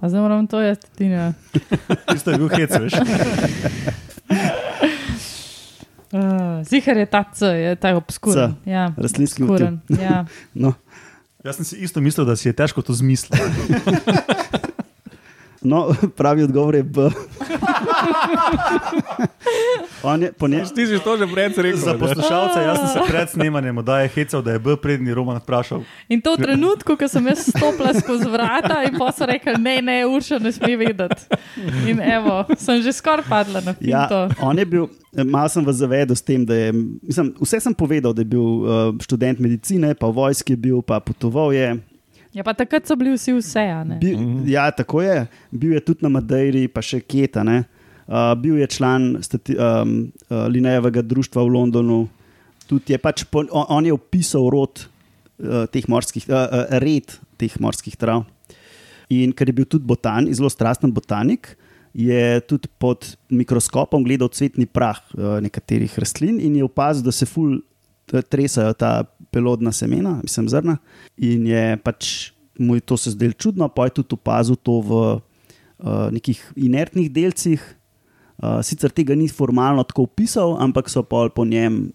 A 0.00 0.08
zdaj 0.08 0.20
moram 0.20 0.46
to 0.46 0.60
jaz 0.60 0.78
tudi 0.78 1.08
ne. 1.14 1.34
Okay. 1.54 2.16
Isto 2.16 2.30
je 2.30 2.38
bil 2.38 2.48
hec, 2.48 2.70
veš. 2.78 2.94
Uh, 6.08 6.64
Zihar 6.64 6.96
je 6.96 7.04
ta 7.04 7.20
C, 7.36 7.44
je 7.46 7.76
ta 7.76 7.92
obskuren. 7.92 8.54
Ja, 8.64 8.92
Rastlinski 8.96 9.44
obskuren. 9.44 9.80
Ja. 9.92 10.24
No. 10.64 10.72
Jaz 11.44 11.60
sem 11.60 11.64
si 11.68 11.76
isto 11.84 12.00
mislil, 12.00 12.24
da 12.24 12.32
si 12.32 12.48
je 12.48 12.56
težko 12.56 12.80
to 12.80 12.96
zmisliti. 12.96 13.36
no, 15.62 15.92
pravi 16.16 16.48
odgovor 16.48 16.74
je 16.74 16.82
B. 16.82 17.10
On 20.02 20.22
je, 20.22 20.32
nje, 20.48 20.64
Ti 20.74 20.86
si 20.86 20.98
to 21.04 21.16
že 21.16 21.26
prej 21.26 21.48
rekel. 21.56 21.80
Za 21.80 21.94
poslušalce, 21.98 22.58
jaz 22.62 22.78
sem 22.78 22.88
se 22.88 23.00
pred 23.08 23.28
snemanjem 23.30 23.78
oddaje 23.78 24.08
hecal, 24.08 24.42
da 24.42 24.52
je 24.52 24.58
B 24.58 24.76
prednji 24.76 25.14
Roman 25.14 25.36
vprašal. 25.36 25.82
In 26.08 26.20
to 26.20 26.34
v 26.34 26.42
trenutku, 26.42 26.96
ko 26.96 27.08
sem 27.08 27.26
jaz 27.26 27.48
stopila 27.48 27.94
skozi 27.94 28.28
vrata, 28.30 28.82
in 28.86 28.98
pa 28.98 29.12
so 29.12 29.26
rekli, 29.26 29.54
ne, 29.58 29.82
ne, 29.82 30.06
Urša 30.06 30.38
ne 30.38 30.52
sme 30.52 30.76
vedeti. 30.76 31.22
In 31.86 32.00
evo, 32.00 32.44
sem 32.56 32.82
že 32.82 32.92
skoraj 32.92 33.26
padla 33.28 33.60
na 33.60 33.74
ja, 33.80 34.06
finto. 34.06 34.28
on 34.44 34.58
je 34.58 34.64
bil, 34.64 34.88
malo 35.24 35.48
sem 35.48 35.64
vas 35.64 35.76
zavedel 35.76 36.16
s 36.16 36.22
tem, 36.22 36.44
da 36.46 36.54
je, 36.54 36.72
mislim, 37.02 37.34
vse 37.40 37.60
sem 37.60 37.74
povedal, 37.74 38.14
da 38.14 38.22
je 38.22 38.30
bil 38.30 38.42
uh, 38.42 38.94
študent 39.02 39.38
medicine, 39.40 39.94
pa 39.94 40.06
v 40.06 40.14
vojski 40.14 40.52
je 40.54 40.60
bil, 40.68 40.82
pa 40.82 41.00
potoval 41.00 41.52
je. 41.52 41.76
Ja, 42.36 42.44
pa 42.44 42.52
takrat 42.56 42.86
so 42.88 42.96
bili 42.98 43.14
vsi 43.14 43.32
vse, 43.38 43.64
a 43.72 43.80
ne. 43.86 43.98
Bil, 44.02 44.44
ja, 44.50 44.68
tako 44.74 45.02
je. 45.02 45.26
Bil 45.50 45.72
je 45.78 45.84
tudi 45.84 46.04
na 46.04 46.12
Madeiri, 46.12 46.66
pa 46.68 46.84
še 46.84 47.00
Keta. 47.00 47.44
ne. 47.46 47.64
Uh, 48.08 48.32
bil 48.40 48.56
je 48.56 48.66
član 48.72 49.18
stati, 49.20 49.52
um, 49.52 50.12
uh, 50.30 50.46
Linejevega 50.48 51.02
društva 51.04 51.42
v 51.44 51.52
Londonu, 51.52 51.98
tudi 52.64 52.94
je 52.94 52.98
pač 52.98 53.26
po, 53.28 53.42
on, 53.52 53.66
on 53.68 53.84
je 53.84 53.92
opisal 53.92 54.48
rod 54.48 54.80
uh, 54.80 55.66
teh 55.68 55.84
morskih, 55.92 56.24
uh, 56.30 56.32
uh, 56.32 56.78
red 56.80 57.12
teh 57.36 57.52
morskih 57.60 57.98
trav. 58.00 58.24
In 59.12 59.32
ker 59.36 59.52
je 59.52 59.56
bil 59.60 59.68
tudi 59.68 59.84
botan, 59.88 60.24
zelo 60.32 60.48
strasten 60.48 60.92
botanik, 60.92 61.52
je 61.92 62.40
tudi 62.48 62.72
pod 62.80 63.10
mikroskopom 63.28 64.04
gledal 64.08 64.32
cvetni 64.32 64.64
prah 64.64 65.00
uh, 65.12 65.36
nekaterih 65.44 65.92
rastlin 66.00 66.40
in 66.40 66.56
je 66.56 66.64
opazil, 66.64 67.04
da 67.04 67.12
se 67.12 67.28
ful 67.28 67.58
tresajo 68.08 68.72
ta 68.72 69.04
pelodna 69.38 69.72
semena, 69.72 70.18
mislim, 70.22 70.50
zrna. 70.50 70.76
In 71.22 71.46
je 71.46 71.64
pač 71.86 72.32
mu 72.58 72.74
je 72.74 72.80
to 72.80 72.96
se 72.96 73.14
zdelo 73.14 73.32
čudno, 73.32 73.68
pa 73.70 73.86
je 73.86 74.02
tudi 74.02 74.18
opazil 74.18 74.58
to 74.58 74.80
v 74.82 74.92
uh, 75.78 76.10
nekih 76.10 76.42
inertnih 76.56 77.10
delcih. 77.12 77.62
Uh, 78.38 78.60
sicer 78.62 78.92
tega 78.94 79.16
ni 79.18 79.26
formalno 79.26 79.82
tako 79.82 80.04
opisal, 80.06 80.54
ampak 80.62 80.86
so 80.90 81.02
pol 81.02 81.30
po 81.34 81.42
njem 81.42 81.90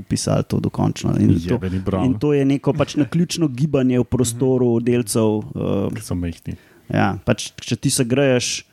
upisali 0.00 0.44
to 0.48 0.60
dokončno. 0.60 1.12
In 1.20 1.36
to, 1.36 1.52
Jebeni 1.52 1.80
Brown. 1.84 2.06
in 2.06 2.14
to 2.16 2.32
je 2.32 2.44
neko 2.44 2.72
pač 2.72 2.96
naključno 3.02 3.48
gibanje 3.48 4.00
v 4.00 4.04
prostoru 4.04 4.80
delcev. 4.80 5.44
Uh, 5.52 6.00
so 6.00 6.16
mehki. 6.16 6.56
Ja, 6.88 7.16
pač, 7.24 7.52
če 7.60 7.76
ti 7.76 7.92
se 7.92 8.04
greješ 8.04 8.64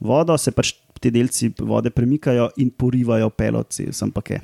vodo, 0.00 0.36
se 0.36 0.52
pač 0.52 0.74
ti 1.00 1.12
delci 1.12 1.52
vode 1.60 1.92
premikajo 1.92 2.50
in 2.60 2.70
porivajo 2.72 3.30
pelotci, 3.32 3.88
sem 3.92 4.12
pa 4.12 4.24
kaj. 4.24 4.40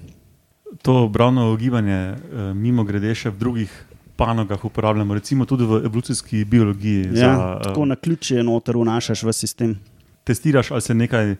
To 0.82 1.08
Brownovo 1.08 1.56
gibanje, 1.56 1.92
eh, 1.94 2.16
mimo 2.54 2.84
grede, 2.84 3.14
še 3.14 3.30
v 3.30 3.38
drugih 3.38 3.70
panogah 4.16 4.64
uporabljamo, 4.64 5.14
recimo 5.14 5.44
tudi 5.44 5.64
v 5.64 5.82
evolucijski 5.84 6.44
biologiji. 6.44 7.04
Ja, 7.04 7.12
za, 7.14 7.58
eh, 7.60 7.64
tako 7.64 7.84
na 7.84 7.96
ključe 7.96 8.42
noter 8.42 8.76
vnašaš 8.76 9.22
v 9.22 9.32
sistem. 9.32 9.78
testiraš, 10.24 10.70
ali 10.70 10.80
se 10.80 10.94
nekaj, 10.94 11.36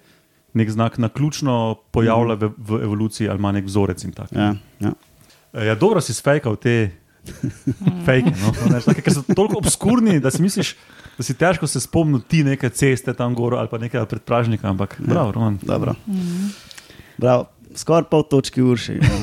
nek 0.55 0.71
znak 0.71 0.99
na 0.99 1.09
ključno 1.09 1.77
pojavlja 1.91 2.35
v, 2.35 2.51
v 2.59 2.83
evoluciji, 2.83 3.29
ali 3.29 3.39
ima 3.39 3.53
nek 3.53 3.65
vzorec 3.65 4.05
in 4.05 4.13
tako. 4.13 4.35
Ja, 4.35 4.55
ja. 4.81 4.93
Eh, 5.53 5.67
Ja, 5.67 5.75
dobro 5.75 6.01
si 6.01 6.15
sfejkal 6.15 6.57
te 6.57 6.91
fejke, 8.07 8.33
no? 8.41 8.81
Take, 8.81 9.03
ker 9.03 9.13
so 9.13 9.23
toliko 9.23 9.59
obskurni, 9.59 10.17
da 10.21 10.31
si 10.31 10.43
misliš, 10.43 10.75
da 11.19 11.23
si 11.23 11.35
težko 11.35 11.67
se 11.67 11.81
spomniti 11.81 12.45
neke 12.45 12.69
ceste 12.71 13.13
tam 13.15 13.35
gor 13.35 13.55
ali 13.55 13.69
pa 13.69 13.79
nekega 13.79 14.07
predpražnika, 14.07 14.69
ampak 14.69 14.97
ja. 14.99 15.07
bravo, 15.07 15.33
Roman. 15.33 15.59
Dobro. 15.63 15.95
Bravo. 17.19 17.47
Skoraj 17.75 18.09
pol 18.11 18.23
točki 18.23 18.63
urši. 18.63 18.99
No. 19.03 19.17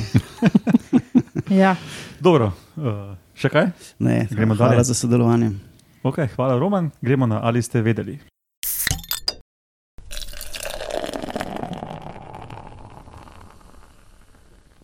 Ja. 1.50 1.74
Dobro, 2.22 2.52
uh, 2.78 3.18
še 3.34 3.48
kaj? 3.50 3.72
Ne, 3.98 4.28
Gremo 4.30 4.54
hvala 4.54 4.78
dalje. 4.78 4.84
za 4.84 4.94
sodelovanje. 4.94 5.50
Okay, 6.06 6.30
hvala, 6.36 6.54
Roman. 6.58 6.92
Gremo 7.02 7.26
na 7.26 7.40
ali 7.42 7.58
ste 7.62 7.82
vedeli. 7.82 8.20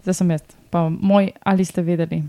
Zdaj 0.02 0.14
sem 0.14 0.30
jaz, 0.30 0.42
pa 0.70 0.88
moj, 0.90 1.30
ali 1.42 1.64
ste 1.64 1.82
vedeli, 1.82 2.22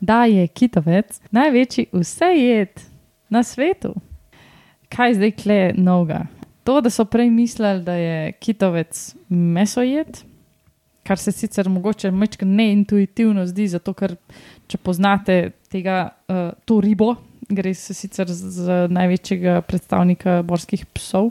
da 0.00 0.24
je 0.24 0.46
kitovec 0.48 1.20
največji 1.30 1.86
vsejed 1.92 2.80
na 3.28 3.42
svetu. 3.42 3.94
Kaj 4.88 5.14
zdaj 5.18 5.32
kle 5.36 5.58
novega? 5.76 6.26
To, 6.64 6.80
da 6.80 6.90
so 6.90 7.04
prej 7.04 7.30
mislili, 7.30 7.82
da 7.84 7.92
je 7.92 8.32
kitovec 8.32 9.14
mesojed, 9.28 10.20
kar 11.08 11.18
se 11.18 11.32
sicer 11.32 11.68
mogoče 11.72 12.12
neintuitivno 12.44 13.46
zdi, 13.48 13.68
zato 13.72 13.94
ker 13.96 14.12
če 14.68 14.80
poznate 14.84 15.38
tega, 15.72 16.02
uh, 16.28 16.50
to 16.68 16.82
ribo, 16.84 17.14
gre 17.48 17.72
se 17.74 17.96
sicer 17.96 18.28
za 18.28 18.82
največjega 18.92 19.62
predstavnika 19.64 20.42
morskih 20.48 20.84
psov. 20.92 21.30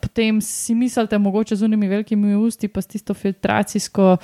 Potem 0.00 0.40
si 0.40 0.74
mislite, 0.74 1.18
mogoče 1.20 1.58
z 1.60 1.66
unimi 1.68 1.88
velikimi 1.88 2.32
usti, 2.34 2.70
pa 2.72 2.80
s 2.82 2.88
tisto 2.88 3.14
filtracijsko, 3.14 4.16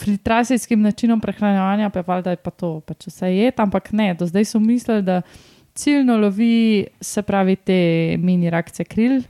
filtracijskim 0.00 0.80
načinom 0.82 1.20
prehranevanja, 1.20 1.90
pa 1.92 2.00
je 2.00 2.06
valjda 2.08 2.34
je 2.34 2.40
pa 2.40 2.50
to, 2.50 2.70
pač 2.88 3.06
vse 3.10 3.28
je, 3.28 3.52
ampak 3.56 3.92
ne, 3.92 4.14
do 4.16 4.26
zdaj 4.26 4.48
so 4.48 4.62
mislili, 4.64 5.04
da 5.04 5.20
ciljno 5.76 6.16
lovi, 6.16 6.86
se 7.00 7.22
pravi, 7.22 7.56
te 7.56 7.78
mini 8.18 8.50
reakcije 8.50 8.88
kril. 8.88 9.20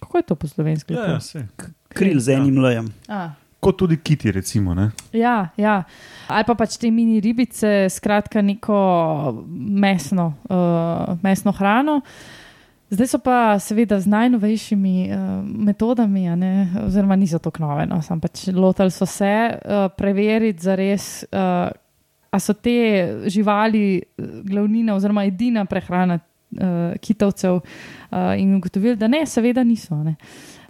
Kako 0.00 0.22
je 0.22 0.22
to 0.30 0.34
po 0.34 0.48
slovenski? 0.48 0.94
Ja, 0.94 1.18
ja. 1.18 1.44
Kril 1.88 2.22
z 2.22 2.38
enim 2.38 2.62
lejem. 2.62 2.88
A. 3.08 3.32
Kot 3.60 3.76
tudi 3.76 3.98
kiti, 4.00 4.32
recimo. 4.32 4.74
Ne? 4.74 4.90
Ja, 5.12 5.50
ja. 5.60 5.82
Ali 6.32 6.46
pa 6.48 6.54
pač 6.56 6.78
te 6.80 6.88
mini 6.90 7.20
ribice, 7.20 7.90
skratka, 7.92 8.40
neko 8.42 8.76
mesno, 9.46 10.30
uh, 10.48 11.18
mesno 11.22 11.52
hrano. 11.52 12.00
Zdaj 12.90 13.06
so 13.06 13.20
pa 13.22 13.58
seveda 13.62 14.00
z 14.00 14.10
najnovejšimi 14.10 14.94
uh, 15.12 15.26
metodami, 15.44 16.24
ne, 16.40 16.54
oziroma 16.86 17.14
niso 17.20 17.38
tako 17.38 17.62
nove, 17.62 17.84
no, 17.86 18.00
sam 18.02 18.18
pač 18.18 18.48
lotili 18.50 18.90
so 18.90 19.06
se 19.06 19.30
uh, 19.30 19.84
preveriti 19.94 20.64
za 20.64 20.74
res, 20.74 21.10
uh, 21.30 21.68
a 22.30 22.40
so 22.42 22.56
te 22.58 22.74
živali 23.30 24.02
glavnina 24.18 24.96
oziroma 24.98 25.22
edina 25.28 25.62
prehrana 25.70 26.18
uh, 26.18 26.98
kitovcev 26.98 27.60
uh, 27.60 28.34
in 28.40 28.56
ugotovili, 28.56 28.96
da 28.98 29.06
ne, 29.06 29.22
seveda 29.26 29.62
niso. 29.66 30.00
Ne. 30.02 30.16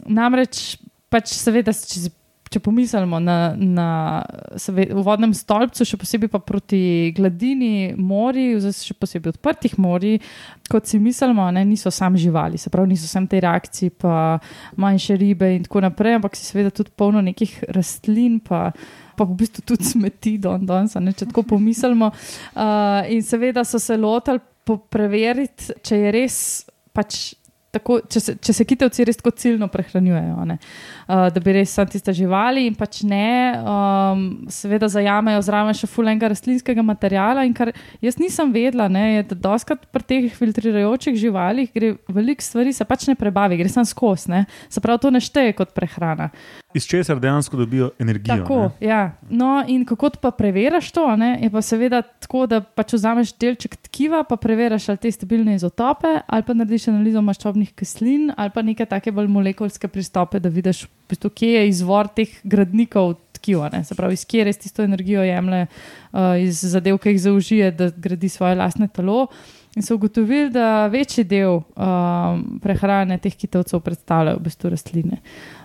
Namreč, 0.04 0.76
pač 1.09 1.32
seveda, 1.38 1.73
če, 1.73 2.11
če 2.50 2.59
pomislimo 2.62 3.21
na, 3.23 3.52
na 3.54 3.88
vodnem 4.90 5.30
stolpcu, 5.37 5.87
še 5.87 5.99
posebej 6.00 6.33
pa 6.33 6.40
proti 6.42 7.12
gladini 7.14 7.92
morij, 7.95 8.57
oziroma 8.57 8.87
še 8.90 8.97
posebej 8.99 9.35
odprtih 9.37 9.76
morij, 9.78 10.19
kot 10.71 10.90
si 10.90 10.99
mislimo, 11.02 11.47
ne, 11.54 11.62
niso 11.69 11.92
sam 11.95 12.19
živali, 12.19 12.59
se 12.59 12.73
pravi, 12.73 12.90
niso 12.95 13.07
sam 13.11 13.28
te 13.30 13.38
reakcije, 13.42 13.95
pa 14.02 14.40
manjše 14.83 15.19
ribe 15.21 15.52
in 15.54 15.69
tako 15.69 15.85
naprej, 15.87 16.19
ampak 16.19 16.35
si 16.38 16.49
seveda 16.49 16.75
tudi 16.75 16.90
polno 16.97 17.23
nekih 17.25 17.61
rastlin. 17.76 18.40
Pa, 18.45 18.71
Pa 19.21 19.26
v 19.28 19.35
bistvu 19.37 19.61
tudi 19.69 19.85
smeti, 19.85 20.30
don, 20.40 20.62
don, 20.64 20.87
ne, 21.04 21.12
če 21.12 21.26
tako 21.28 21.42
pomislimo. 21.50 22.07
Uh, 22.09 23.04
in 23.12 23.21
seveda 23.21 23.66
so 23.69 23.76
se 23.76 23.99
lotili 24.00 24.40
preveriti, 24.88 25.75
če 25.85 25.99
je 25.99 26.12
res 26.14 26.37
pač 26.97 27.19
tako, 27.75 28.00
če, 28.11 28.21
se, 28.21 28.35
če 28.43 28.55
se 28.55 28.67
kitevci 28.67 29.07
res 29.07 29.19
tako 29.21 29.33
ciljno 29.39 29.69
prehranjujejo, 29.71 30.37
uh, 30.43 31.27
da 31.35 31.43
bi 31.43 31.55
res 31.55 31.75
samo 31.77 31.91
tiste 31.93 32.15
živali 32.17 32.67
in 32.67 32.77
pač 32.79 33.03
ne, 33.07 33.31
um, 33.61 34.25
seveda 34.50 34.89
zajamejo 34.91 35.43
zraven 35.47 35.77
še 35.77 35.89
fulenga 35.91 36.31
rastlinskega 36.33 36.83
materijala. 36.87 37.45
In 37.47 37.55
kar 37.57 37.73
jaz 38.03 38.19
nisem 38.21 38.50
vedela, 38.55 38.89
ne, 38.93 39.05
je, 39.17 39.29
da 39.33 39.39
doskrat 39.50 39.87
pri 39.95 40.07
teh 40.07 40.31
filtrirajočih 40.35 41.19
živalih 41.21 41.71
gre 41.75 41.95
veliko 42.11 42.45
stvari, 42.45 42.75
se 42.75 42.87
pač 42.89 43.07
ne 43.11 43.17
prebavi, 43.19 43.61
gre 43.61 43.71
samo 43.71 43.87
skozi, 43.89 44.43
se 44.69 44.83
pravi, 44.83 45.05
to 45.05 45.15
ne 45.15 45.23
šteje 45.23 45.55
kot 45.59 45.75
prehrana. 45.77 46.31
Iz 46.75 46.87
česar 46.87 47.19
dejansko 47.21 47.57
dobijo 47.57 47.91
energijo. 47.99 48.37
Tako, 48.37 48.71
ja. 48.81 49.17
No, 49.31 49.65
in 49.67 49.85
kako 49.85 50.11
pa 50.23 50.31
preveriš 50.31 50.93
to? 50.95 51.17
Ne? 51.17 51.39
Je 51.43 51.50
pa 51.50 51.62
seveda 51.62 52.03
tako, 52.03 52.45
da 52.47 52.61
pač 52.61 52.95
vzameš 52.95 53.33
delček 53.35 53.75
tkiva, 53.89 54.23
pa 54.25 54.37
preveriš 54.37 54.89
ali 54.89 54.99
te 55.03 55.11
stabilne 55.11 55.55
izotope, 55.59 56.21
ali 56.27 56.47
pa 56.47 56.55
narediš 56.55 56.89
analizo 56.93 57.23
maščobnih 57.27 57.60
kislin, 57.67 58.31
ali 58.37 58.52
pa 58.55 58.62
neke 58.62 58.87
take 58.88 59.12
bolj 59.12 59.29
molekulske 59.29 59.88
pristope, 59.88 60.40
da 60.40 60.49
vidiš, 60.49 60.85
v 60.87 61.12
bistvu, 61.12 61.31
kje 61.35 61.52
je 61.55 61.69
izvor 61.69 62.09
teh 62.17 62.33
gradnikov 62.43 63.14
tkiva. 63.37 63.71
Ne? 63.73 63.85
Se 63.85 63.95
pravi, 63.95 64.17
iz 64.19 64.25
kje 64.29 64.45
res 64.49 64.61
tisto 64.61 64.85
energijo 64.85 65.25
jemlje 65.25 65.67
uh, 65.67 66.37
iz 66.40 66.61
zadev, 66.73 66.99
ki 67.00 67.14
jih 67.14 67.23
zaužije, 67.29 67.71
da 67.76 67.90
gradi 67.90 68.29
svoje 68.29 68.59
lastne 68.61 68.88
telo. 68.88 69.26
In 69.79 69.87
so 69.87 69.95
ugotovili, 69.95 70.50
da 70.50 70.88
večji 70.90 71.25
del 71.31 71.61
um, 71.61 72.40
prehrane 72.62 73.21
teh 73.23 73.37
kitovcev 73.38 73.81
predstavljajo 73.87 74.40
v 74.40 74.47
bistvu 74.49 74.71
rastline. 74.73 75.21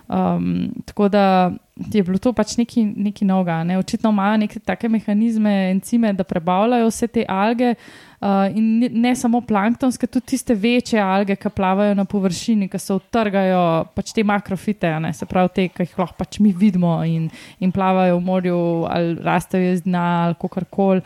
Um, 0.08 0.68
tako 0.84 1.08
da 1.08 1.50
je 1.76 2.02
bilo 2.02 2.18
to 2.18 2.30
pač 2.32 2.54
nekaj, 2.56 2.84
nekaj 2.96 3.26
novega. 3.26 3.60
Ne? 3.64 3.78
Očitno 3.78 4.10
imajo 4.10 4.36
neke 4.36 4.60
take 4.62 4.88
mehanizme, 4.88 5.70
encime, 5.70 6.12
da 6.12 6.24
prebavljajo 6.24 6.86
vse 6.88 7.08
te 7.10 7.24
alge. 7.28 7.74
Uh, 8.16 8.46
in 8.56 8.68
ne, 8.80 8.88
ne 8.88 9.12
samo 9.18 9.42
planktonske, 9.44 10.06
tudi 10.06 10.32
tiste 10.32 10.54
večje 10.54 11.00
alge, 11.02 11.36
ki 11.36 11.50
plavajo 11.52 11.94
na 11.94 12.06
površini, 12.08 12.68
ki 12.72 12.78
se 12.80 12.94
utrgajo, 12.94 13.84
pač 13.94 14.14
te 14.16 14.24
makrofite, 14.24 14.94
ne? 15.04 15.12
se 15.12 15.26
pravi, 15.28 15.52
te, 15.52 15.66
ki 15.68 15.84
jih 15.84 15.98
lahko 16.00 16.16
pač 16.22 16.38
mi 16.40 16.54
vidimo 16.56 16.94
in, 17.04 17.26
in 17.60 17.74
plavajo 17.74 18.16
v 18.16 18.24
morju, 18.24 18.60
ali 18.88 19.18
rastejo 19.26 19.74
iz 19.74 19.82
dna, 19.84 20.06
ali 20.30 20.52
karkoli, 20.54 21.02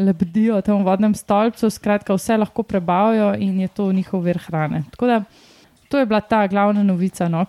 lebdijo 0.00 0.62
tam 0.64 0.80
v 0.80 0.88
vodnem 0.88 1.18
stolpcu. 1.18 1.68
Skratka, 1.74 2.16
vse 2.16 2.38
lahko 2.40 2.62
prebavijo 2.62 3.34
in 3.34 3.60
je 3.60 3.68
to 3.68 3.90
njihov 3.92 4.24
vir 4.24 4.40
hrane. 4.46 4.86
Tako 4.94 5.10
da 5.10 5.20
to 5.88 5.98
je 5.98 6.06
bila 6.06 6.20
ta 6.20 6.46
glavna 6.46 6.82
novica. 6.82 7.28
No? 7.28 7.44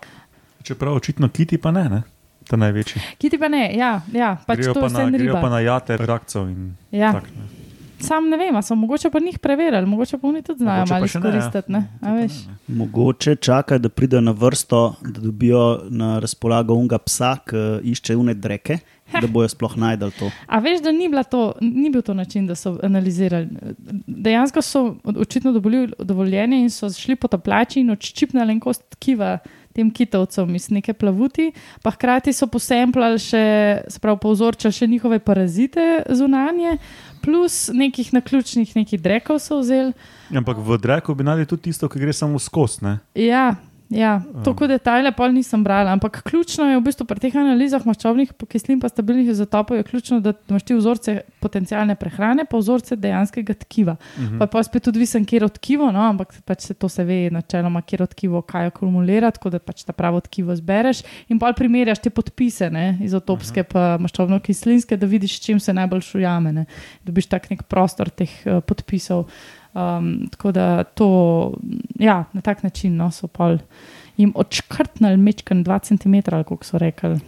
Čeprav 0.66 0.98
očitno 0.98 1.28
kiti 1.28 1.58
pa 1.62 1.70
ne, 1.70 1.88
ne? 1.88 2.02
ta 2.48 2.56
največji. 2.56 3.02
Kiti 3.18 3.38
pa 3.38 3.48
ne, 3.50 3.68
ja, 3.74 4.00
ja 4.14 4.36
pač 4.46 4.62
grejo, 4.62 4.74
to 4.74 4.86
pa 4.86 4.90
vse 4.90 5.04
na, 5.04 5.10
ne 5.10 5.18
grejo 5.18 5.38
pa 5.42 5.50
na 5.50 5.60
jate 5.66 5.98
rakcev. 5.98 6.50
In 6.50 6.74
Ja. 6.94 7.12
tak, 7.12 7.30
ne. 7.34 7.52
Sam 7.96 8.28
ne 8.28 8.36
vem, 8.36 8.52
a 8.56 8.60
so 8.62 8.74
mogoče 8.76 9.08
pa 9.10 9.20
njih 9.24 9.38
preverili, 9.40 9.86
mogoče 9.88 10.18
pa 10.20 10.28
oni 10.28 10.42
tudi 10.44 10.60
znajo 10.60 10.84
Mogoče 10.84 10.92
malo 10.92 11.06
ne, 11.06 11.38
ja. 11.38 11.38
izkoristiti. 11.38 11.72
Ne, 11.72 11.80
a 12.00 12.12
veš. 12.12 12.32
Mogoče 12.68 13.36
čakajo, 13.36 13.78
da 13.78 13.88
pridejo 13.88 14.20
na 14.20 14.34
vrsto, 14.36 14.82
da 15.00 15.20
dobijo 15.20 15.62
na 15.88 16.18
razpolago 16.18 16.74
unga 16.74 16.98
psa, 16.98 17.36
ki 17.48 17.62
išče 17.88 18.16
une 18.16 18.34
dreke, 18.34 18.78
da 19.20 19.26
bojo 19.26 19.48
sploh 19.48 19.78
najdel 19.80 20.12
to. 20.18 20.28
A 20.46 20.60
veš, 20.60 20.82
da 20.84 20.92
ni, 20.92 21.08
to, 21.30 21.54
ni 21.60 21.90
bil 21.90 22.02
to 22.02 22.14
način, 22.14 22.46
da 22.46 22.54
so 22.54 22.76
analizirali. 22.82 23.48
Dejansko 24.06 24.62
so 24.62 24.84
očitno 25.16 25.52
dobili 25.56 25.88
dovoljenje 25.98 26.60
in 26.60 26.70
so 26.70 26.90
šli 26.92 27.16
potapljači 27.16 27.80
in 27.80 27.90
odščipnili 27.96 28.52
en 28.52 28.60
kost 28.60 28.84
tkiva 28.98 29.38
tem 29.76 29.90
kitovcem 29.92 30.54
iz 30.56 30.70
neke 30.72 30.94
plavuti, 30.96 31.50
pa 31.84 31.92
hkrati 31.92 32.32
so 32.32 32.48
posemplali 32.50 33.20
še, 33.20 33.44
se 33.92 34.00
pravi, 34.02 34.20
povzorčali 34.22 34.74
še 34.74 34.88
njihove 34.90 35.20
parazite 35.24 35.86
zunanje, 36.16 36.78
plus 37.24 37.66
nekih 37.74 38.12
naključnih 38.16 38.76
nekih 38.78 39.02
drekov 39.02 39.40
so 39.44 39.60
vzeli. 39.60 39.92
Ampak 40.34 40.60
v 40.62 40.80
dreku 40.82 41.14
bi 41.14 41.26
najdel 41.26 41.50
tudi 41.52 41.68
tisto, 41.70 41.90
ki 41.92 42.02
gre 42.02 42.14
samo 42.16 42.40
skozi. 42.42 42.84
ne. 42.86 42.98
Ja, 43.14 43.54
ja 43.90 44.22
tako 44.44 44.66
detajle 44.66 45.12
pol 45.14 45.30
nisem 45.32 45.62
brala, 45.64 45.92
ampak 45.94 46.22
ključno 46.26 46.64
je 46.70 46.78
v 46.78 46.82
bistvu 46.82 47.06
pri 47.06 47.20
teh 47.22 47.36
analizah 47.38 47.84
maščobnih 47.86 48.32
kislin 48.50 48.80
pa 48.82 48.88
stabilnih 48.90 49.28
izotopov, 49.30 49.76
je 49.76 49.86
ključno, 49.86 50.18
da 50.20 50.32
imaš 50.48 50.64
ti 50.66 50.74
vzorce 50.74 51.14
potencijalne 51.40 51.94
prehrane, 51.94 52.44
pa 52.50 52.58
vzorce 52.58 52.96
dejanskega 52.96 53.54
tkiva. 53.54 53.96
Uh 53.96 54.22
-huh. 54.22 54.38
Pa 54.38 54.46
pa 54.46 54.62
spet 54.62 54.82
tudi 54.82 54.98
visen, 54.98 55.24
kjer 55.24 55.44
od 55.44 55.52
tkivo, 55.52 55.92
no, 55.92 56.00
ampak 56.00 56.34
pač 56.44 56.60
se 56.60 56.74
to 56.74 56.88
se 56.88 57.04
ve 57.04 57.30
načeloma, 57.30 57.82
kjer 57.82 58.02
od 58.02 58.10
tkivo 58.10 58.42
kaj 58.42 58.66
akumulira, 58.66 59.30
tako 59.30 59.50
da 59.50 59.58
pač 59.58 59.84
ta 59.84 59.92
pravo 59.92 60.20
tkivo 60.20 60.56
zbereš 60.56 61.02
in 61.28 61.38
pa 61.38 61.52
primerjaš 61.52 61.98
te 61.98 62.10
podpise, 62.10 62.70
ne, 62.70 62.98
izotopske 63.02 63.60
uh 63.60 63.66
-huh. 63.66 63.72
pa 63.72 63.98
maščobno 64.02 64.40
kislinske, 64.40 64.96
da 64.96 65.06
vidiš, 65.06 65.40
čim 65.40 65.60
se 65.60 65.72
najbolj 65.72 66.00
šujame. 66.00 66.52
Ne. 66.52 66.64
Dobiš 67.04 67.26
tak 67.26 67.50
nek 67.50 67.62
prostor 67.62 68.10
teh 68.10 68.30
uh, 68.46 68.60
podpisov. 68.66 69.30
Um, 69.76 70.28
tako 70.30 70.52
da 70.52 70.84
to, 70.84 71.52
ja, 71.98 72.24
na 72.32 72.40
tak 72.40 72.62
način 72.62 72.96
no, 72.96 73.10
so 73.10 73.26
pol 73.26 73.58
jim 74.16 74.32
odškrtnili 74.34 75.16
mečkan 75.16 75.64
2 75.64 75.80
cm, 75.82 76.14
ali 76.34 76.44
kako 76.44 76.64
so 76.64 76.78
rekli. 76.78 77.18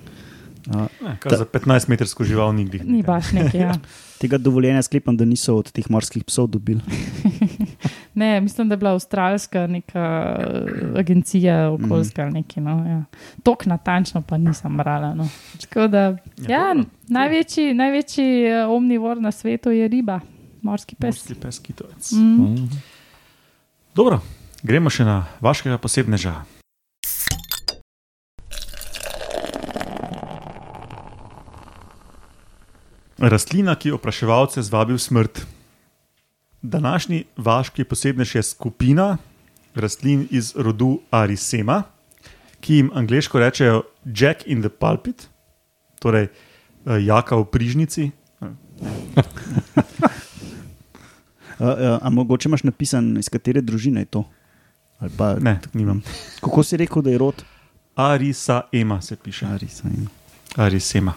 Ne, 0.68 1.16
kar 1.20 1.36
za 1.36 1.44
15-metrsko 1.44 2.24
žival 2.24 2.54
nikdi. 2.54 2.80
Ni 2.84 3.02
baš 3.02 3.32
nekaj. 3.32 3.60
Ja. 3.60 3.74
Tega 4.20 4.38
dovoljenja 4.38 4.82
sklepam, 4.82 5.16
da 5.16 5.24
niso 5.24 5.56
od 5.56 5.70
teh 5.72 5.90
morskih 5.90 6.24
psov 6.24 6.46
dobili. 6.46 6.80
Ne, 8.18 8.40
mislim, 8.40 8.68
da 8.68 8.72
je 8.72 8.76
bila 8.76 8.90
avstralska 8.90 9.66
neka 9.66 10.36
eh, 10.40 10.98
agencija, 10.98 11.70
okoljska 11.70 12.22
ali 12.22 12.32
nekaj. 12.32 12.62
No, 12.62 12.88
ja. 12.88 13.04
Tok 13.42 13.66
natančno 13.66 14.22
pa 14.22 14.38
nisem 14.38 14.76
brala. 14.76 15.14
No. 15.14 15.28
Tako 15.60 15.86
Da, 15.86 16.16
ja, 16.48 16.74
dobro. 16.74 16.90
največji, 17.08 17.74
največji 17.74 18.44
eh, 18.44 18.64
omnivor 18.66 19.20
na 19.20 19.30
svetu 19.32 19.70
je 19.70 19.88
riba, 19.88 20.20
morski 20.62 20.94
pes. 20.94 21.16
Morski 21.16 21.34
pes, 21.34 21.58
kitovec. 21.58 22.12
Mm. 22.12 22.44
Mm. 22.44 22.68
Dobro, 23.94 24.20
gremo 24.62 24.90
še 24.90 25.04
na 25.04 25.24
vašega 25.40 25.78
posebneža. 25.78 26.34
Rastlina, 33.18 33.74
ki 33.74 33.90
opraševalce 33.96 34.62
zvabi 34.62 34.94
v 34.94 35.02
smrt. 35.02 35.42
Današnji 36.62 37.24
vaški 37.36 37.84
posebnež 37.84 38.34
je 38.34 38.42
skupina 38.42 39.16
rastlin 39.74 40.28
iz 40.30 40.54
rodu 40.56 41.00
Arisema, 41.10 41.82
ki 42.60 42.74
jim 42.74 42.90
angliško 42.94 43.38
rečejo 43.38 43.82
Jack 44.04 44.46
in 44.46 44.62
the 44.62 44.68
Pulpit, 44.68 45.28
torej 45.98 46.28
eh, 46.28 46.30
jaka 47.02 47.36
v 47.36 47.44
prižnici. 47.44 48.10
Uh, 51.58 51.66
uh, 51.66 51.98
a 52.02 52.10
mogoče 52.10 52.48
imaš 52.48 52.62
napisan, 52.62 53.16
iz 53.18 53.28
katere 53.28 53.60
družine 53.60 54.00
je 54.00 54.04
to? 54.04 54.24
Ali 54.98 55.10
Pa, 55.16 55.34
Ne, 55.34 55.60
nimam. 55.74 56.02
kako 56.40 56.62
si 56.62 56.76
rekel, 56.76 57.02
da 57.02 57.10
je 57.10 57.18
rod? 57.18 57.44
Arisa 57.94 58.62
Ema 58.72 59.00
se 59.02 59.16
piše. 59.16 59.46
Arisa, 59.46 59.88
ja. 59.88 60.64
Arisema. 60.64 61.14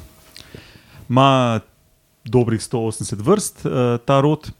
Ma 1.08 1.60
dobrih 2.26 2.62
180 2.62 3.22
vrst 3.22 3.66
uh, 3.66 3.72
ta 4.06 4.22
rod, 4.22 4.52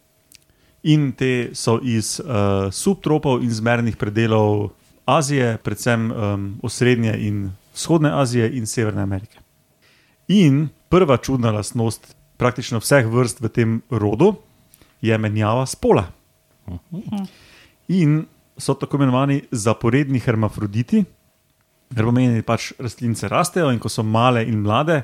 in 0.84 1.12
te 1.12 1.52
so 1.54 1.80
iz 1.84 2.20
uh, 2.20 2.70
subtropov 2.74 3.44
in 3.44 3.52
zmernih 3.54 3.98
predelov 3.98 4.72
Azije, 5.06 5.58
predvsem 5.58 6.12
um, 6.12 6.60
osrednje 6.64 7.14
in 7.20 7.52
vzhodne 7.74 8.12
Azije 8.14 8.50
in 8.58 8.66
Severne 8.66 9.02
Amerike. 9.02 9.38
In 10.28 10.70
prva 10.90 11.18
čudna 11.18 11.52
lastnost 11.52 12.16
praktično 12.38 12.80
vseh 12.80 13.06
vrst 13.06 13.42
v 13.42 13.50
tem 13.50 13.82
rodu 13.90 14.36
je 15.02 15.18
menjava 15.18 15.66
spola. 15.66 16.06
In 17.88 18.26
so 18.58 18.74
tako 18.74 18.98
imenovani 18.98 19.42
zaporedni 19.52 20.20
hermafroditi, 20.20 21.04
Kar 21.92 22.06
pomeni, 22.08 22.38
da 22.40 22.44
pač 22.48 22.70
rastlince 22.80 23.28
rastejo 23.28 23.68
in 23.74 23.80
ko 23.80 23.90
so 23.92 24.04
male 24.04 24.46
in 24.48 24.62
mlade, 24.64 25.02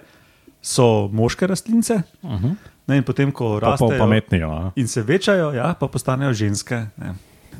so 0.64 1.10
moške 1.12 1.48
rastlince. 1.48 1.98
Uh 2.22 2.32
-huh. 2.32 2.56
Ne, 2.88 2.98
in 2.98 3.04
potem, 3.04 3.32
ko 3.32 3.60
Pa 3.60 3.70
rastejo 3.70 4.00
pametnijo. 4.00 4.50
a? 4.52 4.72
in 4.76 4.88
se 4.88 5.02
večajo, 5.02 5.52
ja, 5.52 5.74
pa 5.80 5.88
postanejo 5.88 6.34
ženske. 6.34 6.86
Ne. 6.98 7.14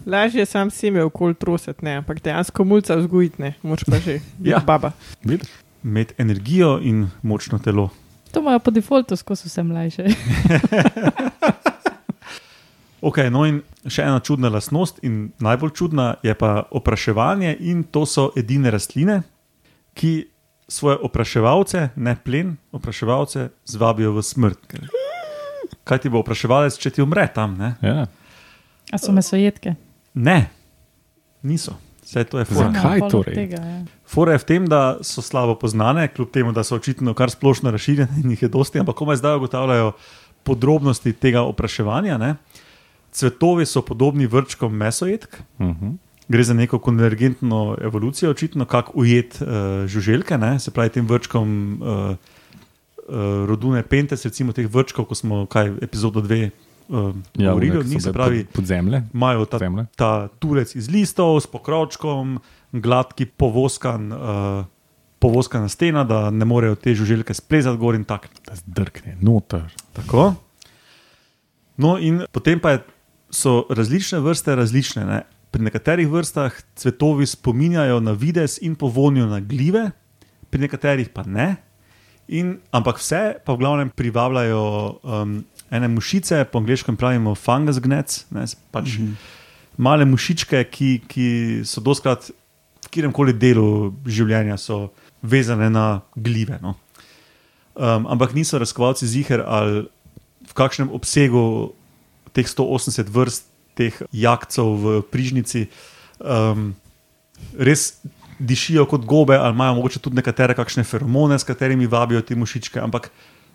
Lažje 0.06 0.40
je 0.40 0.46
sam 0.46 0.70
seme 0.72 1.04
okoli 1.04 1.34
trositi, 1.36 1.86
ne, 1.86 1.96
ampak 1.96 2.24
dejansko 2.24 2.64
mulca 2.64 2.96
vzgojiti, 2.96 3.42
ne, 3.42 3.54
moč 3.64 3.84
pa 3.84 4.00
že. 4.00 4.20
Ja. 4.44 4.60
Baba. 4.60 4.92
Vidiš? 5.24 5.50
Imeti 5.84 6.14
energijo 6.18 6.80
in 6.82 7.10
močno 7.22 7.60
telo. 7.60 7.90
To 8.32 8.40
imajo 8.40 8.60
po 8.60 8.72
defaultu 8.72 9.16
skozi 9.16 9.48
vse 9.48 9.64
mlajše. 9.64 10.04
Okay, 13.08 13.32
no 13.32 13.46
in 13.48 13.62
še 13.88 14.04
ena 14.04 14.20
čudna 14.20 14.52
lastnost, 14.52 15.00
in 15.08 15.30
najbolj 15.40 15.72
čudna 15.80 16.08
je 16.26 16.34
pa 16.36 16.66
opraševanje, 16.76 17.56
in 17.60 17.86
to 17.88 18.04
so 18.10 18.32
edine 18.36 18.72
rastline, 18.74 19.22
ki 19.96 20.28
svoje 20.68 21.00
opraševalce, 21.08 21.90
ne 21.96 22.18
plen, 22.20 22.58
opraševalce 22.76 23.48
zvabijo 23.66 24.12
v 24.18 24.24
smrt. 24.28 24.76
Kaj 25.88 26.04
ti 26.04 26.12
bo 26.12 26.20
opraševalec, 26.20 26.76
če 26.76 26.98
ti 26.98 27.06
umre 27.06 27.30
tam? 27.34 27.56
Ne, 27.60 27.76
Ja. 27.82 28.08
A 28.88 28.96
so 28.96 29.12
mesojedke? 29.12 29.76
ne 30.16 30.48
niso. 31.44 31.76
Vse 32.04 32.24
to 32.24 32.40
je 32.40 32.46
fora. 32.46 32.72
Zakaj 32.72 33.02
torej? 33.12 33.36
Tega, 33.36 33.60
ja. 33.60 33.80
Fora 34.08 34.38
je 34.38 34.40
v 34.40 34.48
tem, 34.48 34.68
da 34.68 34.98
so 35.04 35.22
slabo 35.22 35.58
poznane, 35.60 36.08
kljub 36.08 36.32
temu, 36.32 36.54
da 36.56 36.64
so 36.64 36.80
očitno 36.80 37.12
kar 37.14 37.32
splošno 37.32 37.72
razširjene 37.72 38.22
in 38.24 38.32
jih 38.32 38.48
je 38.48 38.50
dosti, 38.52 38.80
ampak 38.80 38.96
komaj 38.96 39.20
zdaj 39.20 39.36
ugotavljajo 39.36 39.92
podrobnosti 40.48 41.12
tega 41.14 41.44
opraševanja. 41.44 42.18
Ne. 42.18 42.36
Cvetovi 43.12 43.66
so 43.66 43.82
podobni 43.82 44.28
vrčkom 44.28 44.74
mesojedk, 44.76 45.38
Uh 45.58 45.68
-huh. 45.68 45.96
gre 46.28 46.44
za 46.44 46.54
neko 46.54 46.80
konvergentno 46.80 47.78
evolucijo, 47.82 48.32
očitno, 48.32 48.66
kako 48.66 48.92
ujet 48.96 49.42
uh, 49.42 49.48
žuželke, 49.88 50.38
ne? 50.38 50.60
se 50.60 50.72
pravi 50.72 50.90
tem 50.90 51.08
vrčkom 51.08 51.80
uh, 51.82 51.88
uh, 51.88 52.16
rodune 53.48 53.84
Pentes, 53.84 54.26
recimo 54.26 54.54
teh 54.54 54.68
vrčkov, 54.74 55.06
ko 55.06 55.16
smo 55.16 55.46
kaj 55.46 55.68
epizodo 55.82 56.22
dve 56.22 56.50
uh, 56.90 57.16
Ja, 57.36 57.50
govorili 57.50 57.78
o 57.78 57.80
one, 57.80 57.90
ki 57.90 57.96
njih, 57.96 58.04
se 58.04 58.14
pravi, 58.14 58.44
pod, 58.44 58.54
pod 58.54 58.66
zemlje. 58.66 59.04
imajo 59.14 59.46
ta, 59.46 59.58
zemlje. 59.58 59.86
ta 59.96 60.28
tulec 60.40 60.76
iz 60.76 60.90
listov 60.90 61.40
s 61.40 61.48
pokrovčkom, 61.48 62.40
gladki 62.72 63.26
povoskan. 63.26 64.12
Uh, 64.12 64.66
Povoskana 65.20 65.70
stena, 65.70 66.04
da 66.04 66.30
ne 66.30 66.46
morejo 66.46 66.76
te 66.76 66.96
žuželke 66.96 67.34
splezati 67.34 67.78
gor 67.78 67.96
in 67.96 68.04
tako. 68.04 68.28
Da 68.46 68.56
zdrkne, 68.56 69.18
noter. 69.22 69.74
Tako. 69.94 70.34
No, 71.78 71.98
in 72.00 72.22
potem 72.32 72.60
pa 72.60 72.72
je, 72.72 72.84
so 73.30 73.66
različne 73.70 74.20
vrste 74.20 74.56
različne. 74.56 75.06
Ne? 75.06 75.22
Pri 75.52 75.64
nekaterih 75.64 76.08
vrstah 76.08 76.56
cvetovi 76.76 77.26
spominjajo 77.26 78.00
na 78.00 78.12
vides 78.12 78.58
in 78.62 78.76
po 78.76 78.88
vonju 78.88 79.28
na 79.28 79.40
gljive, 79.40 79.92
pri 80.50 80.62
nekaterih 80.62 81.10
pa 81.10 81.24
ne. 81.24 81.56
In, 82.28 82.58
ampak 82.72 83.00
vse 83.00 83.40
pa 83.46 83.54
v 83.56 83.62
glavnem 83.62 83.90
privabljajo 83.96 84.64
um, 85.04 85.38
ene 85.72 85.88
mušice, 85.88 86.44
po 86.52 86.60
angliškem 86.60 86.98
pravimo 87.00 87.36
fungus 87.36 87.80
gnec, 87.80 88.26
ne, 88.32 88.46
pač 88.72 88.98
mm 88.98 89.06
-hmm. 89.06 89.14
male 89.78 90.06
mušičke, 90.06 90.64
ki, 90.64 91.02
ki 91.08 91.28
so 91.64 91.82
doskrat 91.82 92.32
v 92.86 92.90
kjerem 92.90 93.12
koli 93.12 93.34
delu 93.34 93.94
življenja 94.06 94.58
so 94.58 94.90
vezane 95.22 95.70
na 95.70 96.02
gljive. 96.16 96.60
No. 96.62 96.76
Um, 97.76 98.08
ampak 98.08 98.34
niso 98.34 98.60
raziskovalci 98.60 99.08
ziger, 99.08 99.44
ali 99.46 99.88
v 100.48 100.54
kakšnem 100.54 100.90
obsegu 100.90 101.74
teh 102.34 102.48
180 102.48 103.12
vrst, 103.14 103.48
teh 103.78 103.94
jakcev 104.12 104.66
v 104.66 105.02
Prižnici, 105.12 105.68
um, 106.20 106.74
res 107.58 108.02
dišijo 108.40 108.86
kot 108.86 109.06
gobe, 109.06 109.38
ali 109.38 109.54
imajo 109.54 109.78
morda 109.78 110.02
tudi 110.02 110.18
nekatere 110.18 110.56
kakšne 110.58 110.84
feromone, 110.84 111.40
s 111.40 111.46
katerimi 111.46 111.88
vabijo 111.88 112.22
te 112.22 112.36
mušičke, 112.36 112.82
ampak 112.82 113.10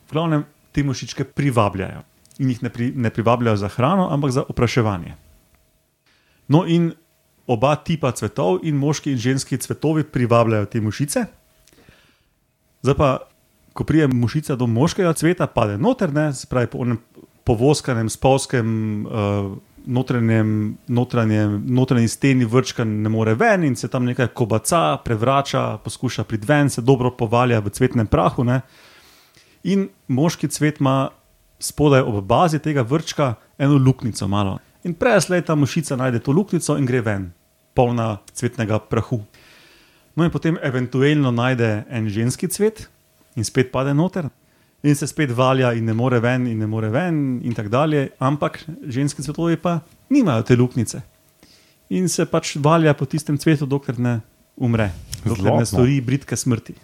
v 0.09 0.13
glavnem 0.13 0.45
te 0.73 0.83
mušičke 0.83 1.25
privabljajo. 1.25 2.03
In 2.39 2.51
jih 2.51 2.63
ne, 2.63 2.71
pri, 2.73 2.93
ne 2.97 3.11
privabljajo 3.11 3.57
za 3.57 3.69
hrano, 3.69 4.09
ampak 4.11 4.33
za 4.33 4.43
opraševanje. 4.49 5.15
No, 6.49 6.65
in 6.67 6.93
oba 7.47 7.77
tipa 7.77 8.13
cvetov, 8.13 8.63
in 8.63 8.79
moški 8.79 9.13
in 9.13 9.19
ženski 9.19 9.59
cvetovi, 9.59 10.05
privabljajo 10.05 10.67
te 10.67 10.81
mušice. 10.81 11.25
Zdaj 12.83 12.97
pa, 12.99 13.11
ko 13.73 13.85
pride 13.85 14.09
mušica 14.11 14.57
do 14.57 14.67
moškega 14.67 15.13
cveta, 15.13 15.47
pade 15.47 15.79
noter, 15.79 16.13
ne, 16.13 16.33
se 16.35 16.47
pravi 16.51 16.67
po 16.67 16.83
onem 16.83 16.99
povoskanem, 17.45 18.09
spolskem, 18.09 19.07
uh, 19.07 19.53
notranjem, 19.87 20.77
notranjem, 20.87 21.63
notranji 21.67 22.09
steni 22.09 22.45
vrčka 22.45 22.85
ne 22.85 23.09
more 23.09 23.35
ven 23.35 23.65
in 23.65 23.77
se 23.77 23.89
tam 23.89 24.05
nekaj 24.05 24.27
kobaca, 24.27 24.97
prevrača, 25.05 25.79
poskuša 25.85 26.25
priti 26.25 26.47
ven, 26.47 26.71
se 26.71 26.81
dobro 26.83 27.11
povalja 27.11 27.61
v 27.61 27.71
cvetnem 27.71 28.07
prahu. 28.07 28.45
Ne. 28.45 28.61
In 29.63 29.89
moški 30.09 30.49
cvet 30.49 30.81
ima 30.81 31.11
spodaj 31.59 32.01
ob 32.01 32.25
bazi 32.25 32.59
tega 32.59 32.83
vrčka 32.83 33.35
eno 33.59 33.79
luknjico 33.79 34.29
malo. 34.29 34.59
In 34.85 34.95
prej 34.95 35.43
ta 35.47 35.55
mušica 35.55 35.97
najde 35.97 36.19
to 36.19 36.33
luknjico 36.33 36.77
in 36.79 36.87
gre 36.87 37.01
ven, 37.01 37.33
polna 37.75 38.19
cvetnega 38.35 38.79
prahu. 38.79 39.23
No, 40.15 40.25
in 40.25 40.31
potem 40.31 40.59
eventualno 40.63 41.31
najde 41.31 41.85
en 41.89 42.09
ženski 42.09 42.49
cvet 42.49 42.89
in 43.37 43.45
spet 43.45 43.73
pade 43.73 43.95
noter, 43.95 44.29
in 44.83 44.97
se 44.97 45.07
spet 45.07 45.31
valja, 45.31 45.73
in 45.73 45.85
ne 45.85 45.95
more 45.95 46.21
ven, 46.21 46.47
in 46.47 46.59
ne 46.59 46.67
more 46.67 46.91
ven, 46.91 47.41
in 47.43 47.55
tako 47.55 47.69
dalje. 47.69 48.09
Ampak 48.19 48.65
ženski 48.87 49.23
cvetovi 49.23 49.57
pa 49.57 49.81
nimajo 50.11 50.43
te 50.43 50.57
luknjice. 50.57 51.01
In 51.91 52.09
se 52.09 52.27
pač 52.27 52.57
valja 52.57 52.95
po 52.95 53.07
tistem 53.07 53.39
cvetu, 53.39 53.67
dokler 53.67 53.99
ne 53.99 54.21
umre, 54.57 54.91
dokler 55.25 55.37
Zlobno. 55.37 55.59
ne 55.61 55.67
stori 55.67 56.01
britke 56.01 56.37
smrti. 56.37 56.75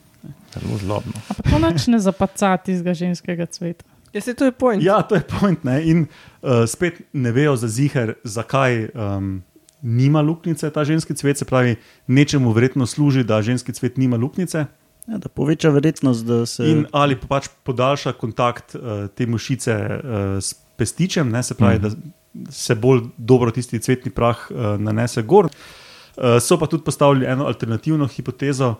Zelo 0.54 0.78
zlobno. 0.78 1.12
A 1.28 1.34
pa 1.34 1.42
to 1.50 1.58
nič 1.62 1.86
ne 1.86 1.98
zapacati 1.98 2.72
iz 2.72 2.82
ženskega 2.82 3.46
cveta. 3.46 3.84
Ja, 4.12 4.20
se 4.20 4.34
to 4.34 4.44
je 4.44 4.52
point. 4.52 4.82
Ja, 4.82 5.02
to 5.02 5.14
je 5.14 5.22
point. 5.22 5.64
Ne? 5.64 5.82
In 5.84 6.06
uh, 6.06 6.64
spet 6.66 7.02
ne 7.12 7.32
vejo 7.32 7.56
za 7.56 7.68
ziger, 7.68 8.14
zakaj 8.24 8.88
um, 8.94 9.42
nima 9.82 10.20
luknjice 10.20 10.70
ta 10.70 10.84
ženski 10.84 11.14
cvet, 11.14 11.38
se 11.38 11.44
pravi, 11.44 11.76
nečemu 12.06 12.52
verjetno 12.52 12.86
služi, 12.86 13.24
da 13.24 13.42
ženski 13.42 13.72
cvet 13.72 13.96
nima 13.96 14.16
luknjice. 14.16 14.66
Ja, 15.08 15.16
da 15.18 15.28
poveča 15.28 15.70
verjetnost, 15.72 16.26
da 16.26 16.46
se. 16.46 16.66
In 16.68 16.84
ali 16.92 17.16
pa 17.16 17.26
pač 17.38 17.48
podaljša 17.64 18.12
kontakt 18.20 18.74
uh, 18.76 19.06
te 19.16 19.26
mušice 19.26 19.74
uh, 19.74 20.26
s 20.40 20.52
pestičem, 20.76 21.30
ne, 21.32 21.42
se 21.42 21.56
pravi, 21.56 21.78
mm. 21.78 21.82
da 21.82 22.52
se 22.52 22.74
bolj 22.74 23.06
dobro 23.16 23.50
tisti 23.50 23.80
cvetni 23.80 24.12
prah 24.12 24.44
uh, 24.50 24.74
nanese 24.80 25.22
gor. 25.22 25.48
Uh, 25.48 26.36
so 26.44 26.58
pa 26.60 26.68
tudi 26.68 26.84
postavili 26.84 27.26
eno 27.26 27.46
alternativno 27.48 28.06
hipotezo, 28.06 28.74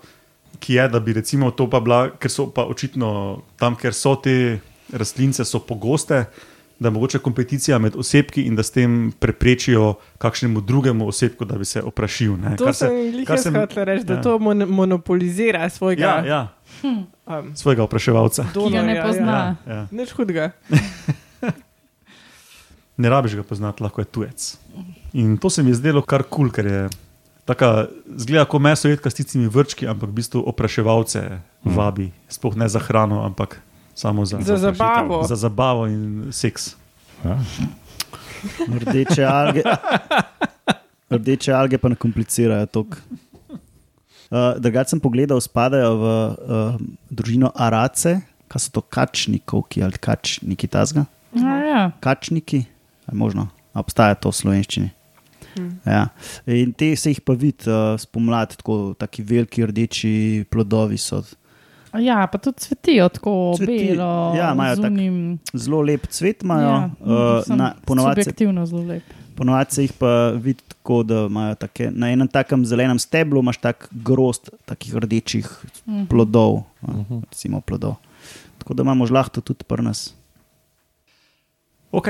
ki 0.59 0.75
je, 0.75 0.89
da 0.89 1.01
bi 1.01 1.17
recimo 1.17 1.51
to 1.51 1.69
pa 1.71 1.81
bila, 1.81 2.03
ker 2.21 2.31
so 2.31 2.49
pa 2.53 2.67
očitno 2.69 3.11
tam, 3.57 3.77
ker 3.77 3.97
so 3.97 4.15
te 4.21 4.59
rastlince, 4.93 5.45
so 5.49 5.63
pogoste. 5.65 6.27
Da 6.79 6.89
je 6.89 6.95
mogoče 6.95 7.19
kompeticija 7.19 7.79
med 7.79 7.97
osebki 7.99 8.45
in 8.47 8.55
da 8.57 8.63
s 8.63 8.71
tem 8.71 9.13
preprečijo 9.19 9.97
kakšnemu 10.19 10.61
drugemu 10.61 11.09
osebku, 11.09 11.45
da 11.45 11.59
bi 11.59 11.65
se 11.65 11.83
oprašil. 11.83 12.37
Ne. 12.37 12.55
To 12.57 12.69
Kar 12.69 12.75
sem 12.75 12.95
jih 12.95 13.29
jaz 13.29 13.49
hotel 13.51 13.85
reči, 13.85 14.05
da 14.07 14.15
ja. 14.15 14.23
to 14.23 14.39
mon 14.39 14.63
monopolizira 14.69 15.69
svojega 15.71 16.05
Ja, 16.05 16.27
ja, 16.27 16.43
Um, 17.29 17.53
svojega 17.55 17.83
opraševalca. 17.83 18.47
Ki 18.53 18.71
ga 18.73 18.83
ne 18.83 18.95
donorja, 18.95 19.03
pozna. 19.05 19.57
Ja, 19.67 19.75
ja. 19.75 19.87
Nič 19.91 20.15
hudega. 20.17 20.51
ne 23.03 23.11
rabiš 23.11 23.35
ga 23.37 23.43
poznati, 23.43 23.83
lahko 23.83 24.01
je 24.01 24.05
tujec. 24.05 24.57
In 25.13 25.37
to 25.37 25.51
se 25.51 25.63
mi 25.63 25.71
je 25.71 25.81
zdelo 25.83 26.03
kar 26.03 26.23
kul, 26.23 26.49
cool, 26.49 26.55
ker 26.55 26.67
je 26.67 26.89
tako, 27.45 27.89
zgleda 28.17 28.47
kot 28.49 28.63
meso 28.63 28.89
jedka 28.89 29.11
s 29.11 29.19
tistimi 29.19 29.49
vrčki, 29.49 29.89
ampak 29.89 30.09
v 30.09 30.21
bistvu 30.21 30.43
opraševalce 30.49 31.41
vabi, 31.65 32.13
sploh 32.29 32.57
ne 32.57 32.69
za 32.69 32.81
hrano, 32.81 33.25
ampak 33.25 33.61
samo 33.99 34.23
za, 34.25 34.39
Za 34.41 34.57
zabavo. 34.57 35.23
za 35.27 35.37
zabavo 35.37 35.87
in 35.87 36.29
seks. 36.31 36.77
Ja. 37.25 37.39
Rdeče 38.71 39.25
alge. 39.25 39.63
Rdeče 41.11 41.53
alge 41.53 41.79
pa 41.79 41.89
ne 41.89 41.97
komplicirajo 41.97 42.67
toliko. 42.67 42.97
Uh, 44.31 44.61
Drugače 44.61 44.93
sem 44.93 45.01
pogledal, 45.01 45.41
spadajo 45.41 45.95
v 45.97 46.05
uh, 46.05 46.75
družino 47.11 47.49
Arace, 47.57 48.21
kaj 48.49 48.61
so 48.61 48.71
to 48.71 48.83
kačnikovki 48.85 49.83
ali 49.83 49.97
kačniki 49.99 50.69
tazga. 50.69 51.07
Ja, 51.33 51.57
ja. 51.65 51.81
Kačniki, 52.01 52.63
ali 53.09 53.19
možno, 53.19 53.49
obstaja 53.75 54.15
to 54.15 54.29
v 54.29 54.37
slovenščini. 54.37 54.91
Ja. 55.89 56.05
In 56.47 56.71
te 56.77 56.93
se 56.97 57.11
jih 57.11 57.23
pa 57.25 57.33
vidi 57.35 57.67
uh, 57.67 57.97
spomladi, 57.99 58.61
tako 58.61 58.95
taki 59.01 59.25
veliki 59.27 59.65
rdeči 59.67 60.13
plodovi 60.53 61.01
so. 61.01 61.25
Ja, 61.95 62.27
pa 62.27 62.39
tudi 62.39 62.59
cvetijo 62.59 63.09
tako 63.09 63.55
Cveti- 63.55 63.89
belo. 63.89 64.35
ja, 64.35 64.53
imajo 64.53 64.77
z 64.77 64.81
tak 64.81 64.93
Zelo 65.55 65.81
lep 65.81 66.07
cvet 66.07 66.43
imajo, 66.43 66.69
Ja, 66.69 66.91
uh, 67.01 67.09
na, 67.49 67.75
ponovadi, 67.85 68.15
se, 68.17 68.25
subjektivno 68.25 68.67
zelo 68.67 68.83
lep. 68.85 69.03
ponovadi 69.35 69.71
se 69.71 69.83
jih 69.83 69.93
pa 69.93 70.11
vidi 70.31 70.61
tako, 70.65 71.03
da 71.03 71.15
imajo 71.23 71.55
take, 71.57 71.91
na 71.91 72.09
enem 72.09 72.29
takem 72.29 72.65
zelenem 72.65 72.99
steblu 72.99 73.41
imaš 73.41 73.57
tak 73.59 73.89
grost 73.93 74.51
takih 74.65 74.95
rdečih 74.97 75.49
Mhm. 75.87 76.05
plodov, 76.05 76.55
uh, 76.83 76.95
recimo 77.23 77.61
plodov. 77.61 77.95
Tako 78.59 78.75
da 78.75 78.83
imamo 78.83 79.07
žlahto 79.07 79.41
tudi 79.41 79.65
pri 79.65 79.83
nas. 79.83 80.15
Ok, 81.91 82.09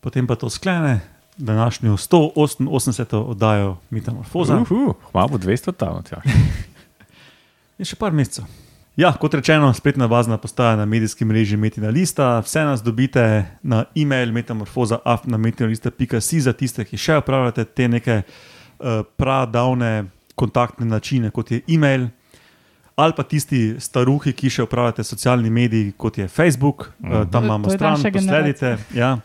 potem 0.00 0.26
pa 0.26 0.34
to 0.36 0.46
sklene 0.48 1.00
današnjo 1.36 1.92
188. 1.92 2.92
oddajo 3.18 3.76
Metamorfoza. 3.90 4.56
Uhu, 4.56 4.94
Hvala 5.10 5.28
bo 5.28 5.38
200 5.38 5.72
tam. 5.72 6.02
Je 7.80 7.86
še 7.88 7.96
par 7.96 8.12
mesecev. 8.12 8.44
Ja, 9.00 9.08
kot 9.16 9.32
rečeno, 9.38 9.70
spletna 9.72 10.04
bazna 10.10 10.36
postaja 10.36 10.74
na 10.76 10.84
medijskem 10.84 11.28
mreži 11.30 11.56
Metina 11.56 11.88
Lista. 11.88 12.42
Vse 12.44 12.64
nas 12.68 12.82
dobite 12.84 13.22
na 13.62 13.84
e-mail 13.96 14.32
metamorfoza.afnametinalista.si 14.36 16.40
za 16.44 16.52
tiste, 16.52 16.84
ki 16.84 16.98
še 17.00 17.16
upravljate 17.22 17.64
te 17.64 17.86
neke 17.88 18.18
uh, 18.20 18.26
pradavne 19.16 20.10
kontaktne 20.36 20.84
načine, 20.86 21.30
kot 21.32 21.50
je 21.54 21.62
e-mail, 21.68 22.08
ali 23.00 23.16
pa 23.16 23.24
tisti 23.24 23.80
staruhi, 23.80 24.34
ki 24.36 24.50
še 24.52 24.66
upravljate 24.68 25.04
socialni 25.04 25.48
medij, 25.50 25.94
kot 25.96 26.18
je 26.20 26.28
Facebook, 26.28 26.90
uh, 27.00 27.24
tam 27.32 27.40
To- 27.40 27.44
imamo 27.48 27.70
stran, 27.72 27.96
naša 27.96 28.12
posledite. 28.12 28.76
Ja. 28.94 29.16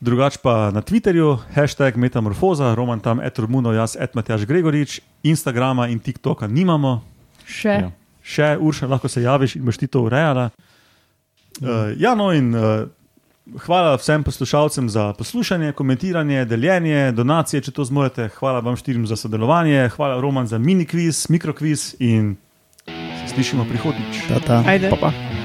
Drugač 0.00 0.36
pa 0.38 0.70
na 0.70 0.82
Twitterju, 0.84 1.38
hashtag 1.56 1.96
Metamorfoza, 1.96 2.74
Roman 2.76 3.00
tam, 3.00 3.18
etrumuno, 3.24 3.72
jaz, 3.72 3.96
etmatjaš 3.98 4.44
Gregorič, 4.46 5.00
Instagrama 5.24 5.88
in 5.88 5.98
TikToka 5.98 6.46
nimamo, 6.46 7.00
Še. 7.46 7.78
Ja. 7.86 7.90
še 8.22 8.52
Urša, 8.60 8.90
lahko 8.90 9.08
se 9.08 9.22
javiš 9.22 9.56
in 9.56 9.66
boš 9.66 9.78
ti 9.78 9.86
to 9.86 10.02
urejala. 10.06 10.50
Uh, 11.62 11.94
ja, 11.96 12.14
no, 12.18 12.32
in 12.36 12.50
uh, 12.54 12.88
hvala 13.66 13.94
vsem 13.96 14.24
poslušalcem 14.26 14.90
za 14.92 15.12
poslušanje, 15.18 15.72
komentiranje, 15.72 16.44
deljenje, 16.44 17.12
donacije, 17.12 17.62
če 17.62 17.72
to 17.72 17.86
zmorete. 17.86 18.28
Hvala 18.36 18.60
vam 18.60 18.76
štirim 18.76 19.06
za 19.06 19.16
sodelovanje, 19.16 19.88
hvala 19.96 20.20
Roman 20.20 20.50
za 20.50 20.58
mini 20.58 20.84
kviz, 20.86 21.28
mikrokviz 21.30 21.94
in 21.98 22.36
se 22.86 23.34
slišimo 23.34 23.64
prihodnjič. 23.70 24.26
Ta, 24.28 24.40
ta. 24.40 24.62
Ajde. 24.66 24.90
Pa 24.90 25.08
pa. 25.08 25.35